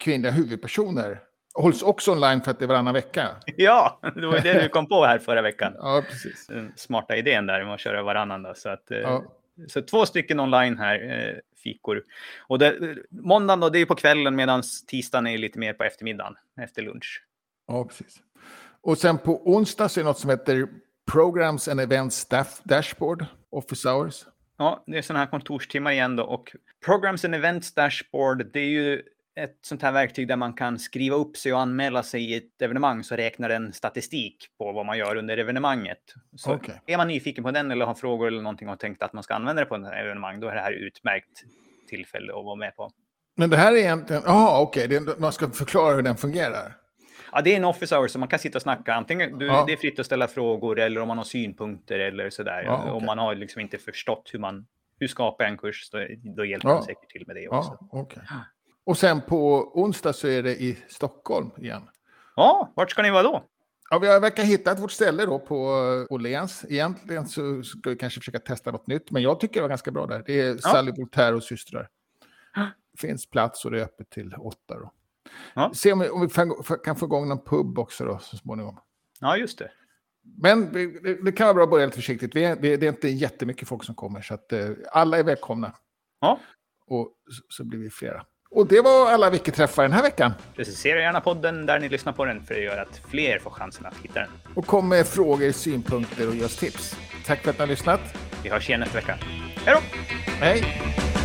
kvinnliga 0.00 0.32
huvudpersoner 0.32 1.20
hålls 1.54 1.82
också 1.82 2.12
online 2.12 2.40
för 2.42 2.50
att 2.50 2.58
det 2.58 2.64
är 2.64 2.66
varannan 2.66 2.94
vecka. 2.94 3.28
Ja, 3.56 4.00
det 4.14 4.26
var 4.26 4.40
det 4.40 4.62
du 4.62 4.68
kom 4.68 4.86
på 4.86 5.04
här 5.04 5.18
förra 5.18 5.42
veckan. 5.42 5.72
Ja, 5.78 6.02
precis. 6.08 6.46
Den 6.46 6.72
smarta 6.76 7.16
idén 7.16 7.46
där 7.46 7.64
med 7.64 7.74
att 7.74 7.80
köra 7.80 8.02
varannan. 8.02 8.42
Då, 8.42 8.54
så, 8.56 8.68
att, 8.68 8.90
eh, 8.90 8.98
Ja, 8.98 9.24
så 9.68 9.82
två 9.82 10.06
stycken 10.06 10.40
online 10.40 10.78
här, 10.78 11.28
eh, 11.28 11.34
fikor. 11.62 12.02
Och 12.48 12.58
det, 12.58 12.96
måndagen 13.10 13.60
då, 13.60 13.68
det 13.68 13.78
är 13.78 13.86
på 13.86 13.94
kvällen 13.94 14.36
medan 14.36 14.62
tisdagen 14.86 15.26
är 15.26 15.38
lite 15.38 15.58
mer 15.58 15.72
på 15.72 15.84
eftermiddagen, 15.84 16.34
efter 16.60 16.82
lunch. 16.82 17.24
ja, 17.68 17.84
precis. 17.84 18.16
Och 18.82 18.98
sen 18.98 19.18
på 19.18 19.50
onsdag 19.52 19.88
så 19.88 20.00
är 20.00 20.04
det 20.04 20.08
något 20.10 20.18
som 20.18 20.30
heter 20.30 20.68
Programs 21.12 21.68
and 21.68 21.80
Events 21.80 22.16
Staff 22.16 22.60
Dashboard, 22.64 23.26
Office 23.50 23.88
Hours. 23.88 24.24
Ja, 24.58 24.84
det 24.86 24.98
är 24.98 25.02
sådana 25.02 25.24
här 25.24 25.30
kontorstimmar 25.30 25.90
igen 25.92 26.16
då. 26.16 26.24
Och 26.24 26.56
Programs 26.84 27.24
and 27.24 27.34
Events 27.34 27.74
Dashboard, 27.74 28.52
det 28.52 28.60
är 28.60 28.64
ju 28.68 29.02
ett 29.40 29.58
sånt 29.62 29.82
här 29.82 29.92
verktyg 29.92 30.28
där 30.28 30.36
man 30.36 30.52
kan 30.52 30.78
skriva 30.78 31.16
upp 31.16 31.36
sig 31.36 31.52
och 31.52 31.60
anmäla 31.60 32.02
sig 32.02 32.30
i 32.32 32.36
ett 32.36 32.62
evenemang 32.62 33.04
så 33.04 33.16
räknar 33.16 33.48
den 33.48 33.72
statistik 33.72 34.36
på 34.58 34.72
vad 34.72 34.86
man 34.86 34.98
gör 34.98 35.16
under 35.16 35.38
evenemanget. 35.38 35.98
Så 36.36 36.52
Okej. 36.54 36.80
är 36.86 36.96
man 36.96 37.08
nyfiken 37.08 37.44
på 37.44 37.50
den 37.50 37.70
eller 37.70 37.86
har 37.86 37.94
frågor 37.94 38.26
eller 38.26 38.42
någonting 38.42 38.68
och 38.68 38.78
tänkt 38.80 39.02
att 39.02 39.12
man 39.12 39.22
ska 39.22 39.34
använda 39.34 39.62
det 39.62 39.66
på 39.68 39.74
ett 39.74 39.92
evenemang, 39.92 40.40
då 40.40 40.48
är 40.48 40.54
det 40.54 40.60
här 40.60 40.72
utmärkt 40.72 41.44
tillfälle 41.88 42.32
att 42.32 42.44
vara 42.44 42.56
med 42.56 42.76
på. 42.76 42.90
Men 43.36 43.50
det 43.50 43.56
här 43.56 43.72
är 43.72 43.76
egentligen, 43.76 44.22
jaha 44.26 44.60
okej, 44.60 44.88
det- 44.88 45.18
man 45.20 45.32
ska 45.32 45.50
förklara 45.50 45.94
hur 45.94 46.02
den 46.02 46.16
fungerar. 46.16 46.76
Ja, 47.32 47.40
det 47.40 47.52
är 47.52 47.56
en 47.56 47.64
office 47.64 47.96
hour 47.96 48.08
så 48.08 48.18
man 48.18 48.28
kan 48.28 48.38
sitta 48.38 48.58
och 48.58 48.62
snacka. 48.62 48.94
Antingen 48.94 49.38
du, 49.38 49.46
Ja. 49.46 49.64
det 49.66 49.72
är 49.72 49.76
fritt 49.76 49.98
att 49.98 50.06
ställa 50.06 50.28
frågor 50.28 50.78
eller 50.78 51.00
om 51.00 51.08
man 51.08 51.16
har 51.18 51.24
synpunkter 51.24 51.98
eller 51.98 52.30
sådär. 52.30 52.62
Ja, 52.62 52.78
okej. 52.80 52.92
Om 52.92 53.04
man 53.04 53.18
har 53.18 53.34
liksom 53.34 53.60
inte 53.60 53.78
förstått 53.78 54.30
hur 54.32 54.38
man 54.38 54.66
hur 55.00 55.08
skapar 55.08 55.44
en 55.44 55.58
kurs, 55.58 55.90
då, 55.90 55.98
då 56.36 56.44
hjälper 56.44 56.68
Ja. 56.68 56.74
man 56.74 56.82
säkert 56.82 57.10
till 57.10 57.24
med 57.26 57.36
det 57.36 57.48
också. 57.48 57.76
Ja, 57.80 57.88
okej. 57.90 58.22
Och 58.86 58.98
sen 58.98 59.20
på 59.20 59.70
onsdag 59.82 60.12
så 60.12 60.28
är 60.28 60.42
det 60.42 60.56
i 60.62 60.78
Stockholm 60.88 61.50
igen. 61.58 61.82
Ja, 62.36 62.72
vart 62.76 62.90
ska 62.90 63.02
ni 63.02 63.10
vara 63.10 63.22
då? 63.22 63.44
Ja, 63.90 63.98
vi 63.98 64.06
har 64.08 64.20
verkar 64.20 64.42
hittat 64.42 64.80
vårt 64.80 64.90
ställe 64.90 65.26
då 65.26 65.38
på 65.38 65.54
eh, 66.08 66.14
Åhléns. 66.14 66.64
Egentligen 66.68 67.26
så 67.26 67.62
ska 67.62 67.90
vi 67.90 67.96
kanske 67.96 68.20
försöka 68.20 68.38
testa 68.38 68.70
något 68.70 68.86
nytt, 68.86 69.10
men 69.10 69.22
jag 69.22 69.40
tycker 69.40 69.54
det 69.54 69.60
var 69.60 69.68
ganska 69.68 69.90
bra 69.90 70.06
där. 70.06 70.22
Det 70.26 70.40
är 70.40 70.56
Sally 70.56 70.92
Voltaire 70.92 71.34
och 71.36 71.42
systrar. 71.42 71.88
Det 72.92 73.00
finns 73.00 73.30
plats 73.30 73.64
och 73.64 73.70
det 73.70 73.80
är 73.80 73.84
öppet 73.84 74.10
till 74.10 74.34
åtta 74.38 74.74
då. 74.78 74.92
Ja. 75.54 75.70
Se 75.74 75.92
om 75.92 75.98
vi, 75.98 76.08
om 76.08 76.20
vi 76.20 76.28
kan 76.84 76.96
få 76.96 77.06
igång 77.06 77.28
någon 77.28 77.44
pub 77.44 77.78
också 77.78 78.04
då 78.04 78.18
så 78.18 78.36
småningom. 78.36 78.78
Ja, 79.20 79.36
just 79.36 79.58
det. 79.58 79.70
Men 80.42 80.72
det, 81.24 81.32
kan 81.32 81.46
vara 81.46 81.54
bra 81.54 81.64
att 81.64 81.70
börja 81.70 81.86
lite 81.86 81.96
försiktigt. 81.96 82.36
Vi 82.36 82.44
är, 82.44 82.56
vi, 82.56 82.76
det 82.76 82.86
är 82.86 82.90
inte 82.90 83.08
jättemycket 83.08 83.68
folk 83.68 83.84
som 83.84 83.94
kommer, 83.94 84.22
så 84.22 84.34
att 84.34 84.52
eh, 84.52 84.68
alla 84.92 85.18
är 85.18 85.22
välkomna. 85.22 85.72
Ja, 86.20 86.40
Och 86.86 87.12
så, 87.30 87.42
så 87.48 87.64
blir 87.64 87.78
vi 87.78 87.90
flera. 87.90 88.24
Och 88.50 88.66
det 88.66 88.80
var 88.80 89.10
alla 89.10 89.30
Wiki-träffar 89.30 89.82
den 89.82 89.92
här 89.92 90.02
veckan. 90.02 90.32
recensera 90.54 91.00
gärna 91.00 91.20
podden 91.20 91.66
där 91.66 91.80
ni 91.80 91.88
lyssnar 91.88 92.12
på 92.12 92.24
den 92.24 92.42
för 92.42 92.54
det 92.54 92.60
gör 92.60 92.78
att 92.78 93.00
fler 93.10 93.38
får 93.38 93.50
chansen 93.50 93.86
att 93.86 93.96
hitta 93.96 94.20
den. 94.20 94.30
Och 94.54 94.66
kom 94.66 94.88
med 94.88 95.06
frågor, 95.06 95.52
synpunkter 95.52 96.28
och 96.28 96.34
ge 96.34 96.44
oss 96.44 96.56
tips. 96.56 96.96
Tack 97.26 97.42
för 97.42 97.50
att 97.50 97.56
ni 97.56 97.60
har 97.60 97.68
lyssnat. 97.68 98.00
Vi 98.42 98.50
hörs 98.50 98.68
igen 98.68 98.80
nästa 98.80 98.96
vecka. 98.96 99.18
Hej 99.64 99.74
då! 99.74 99.80
Hej! 100.30 101.17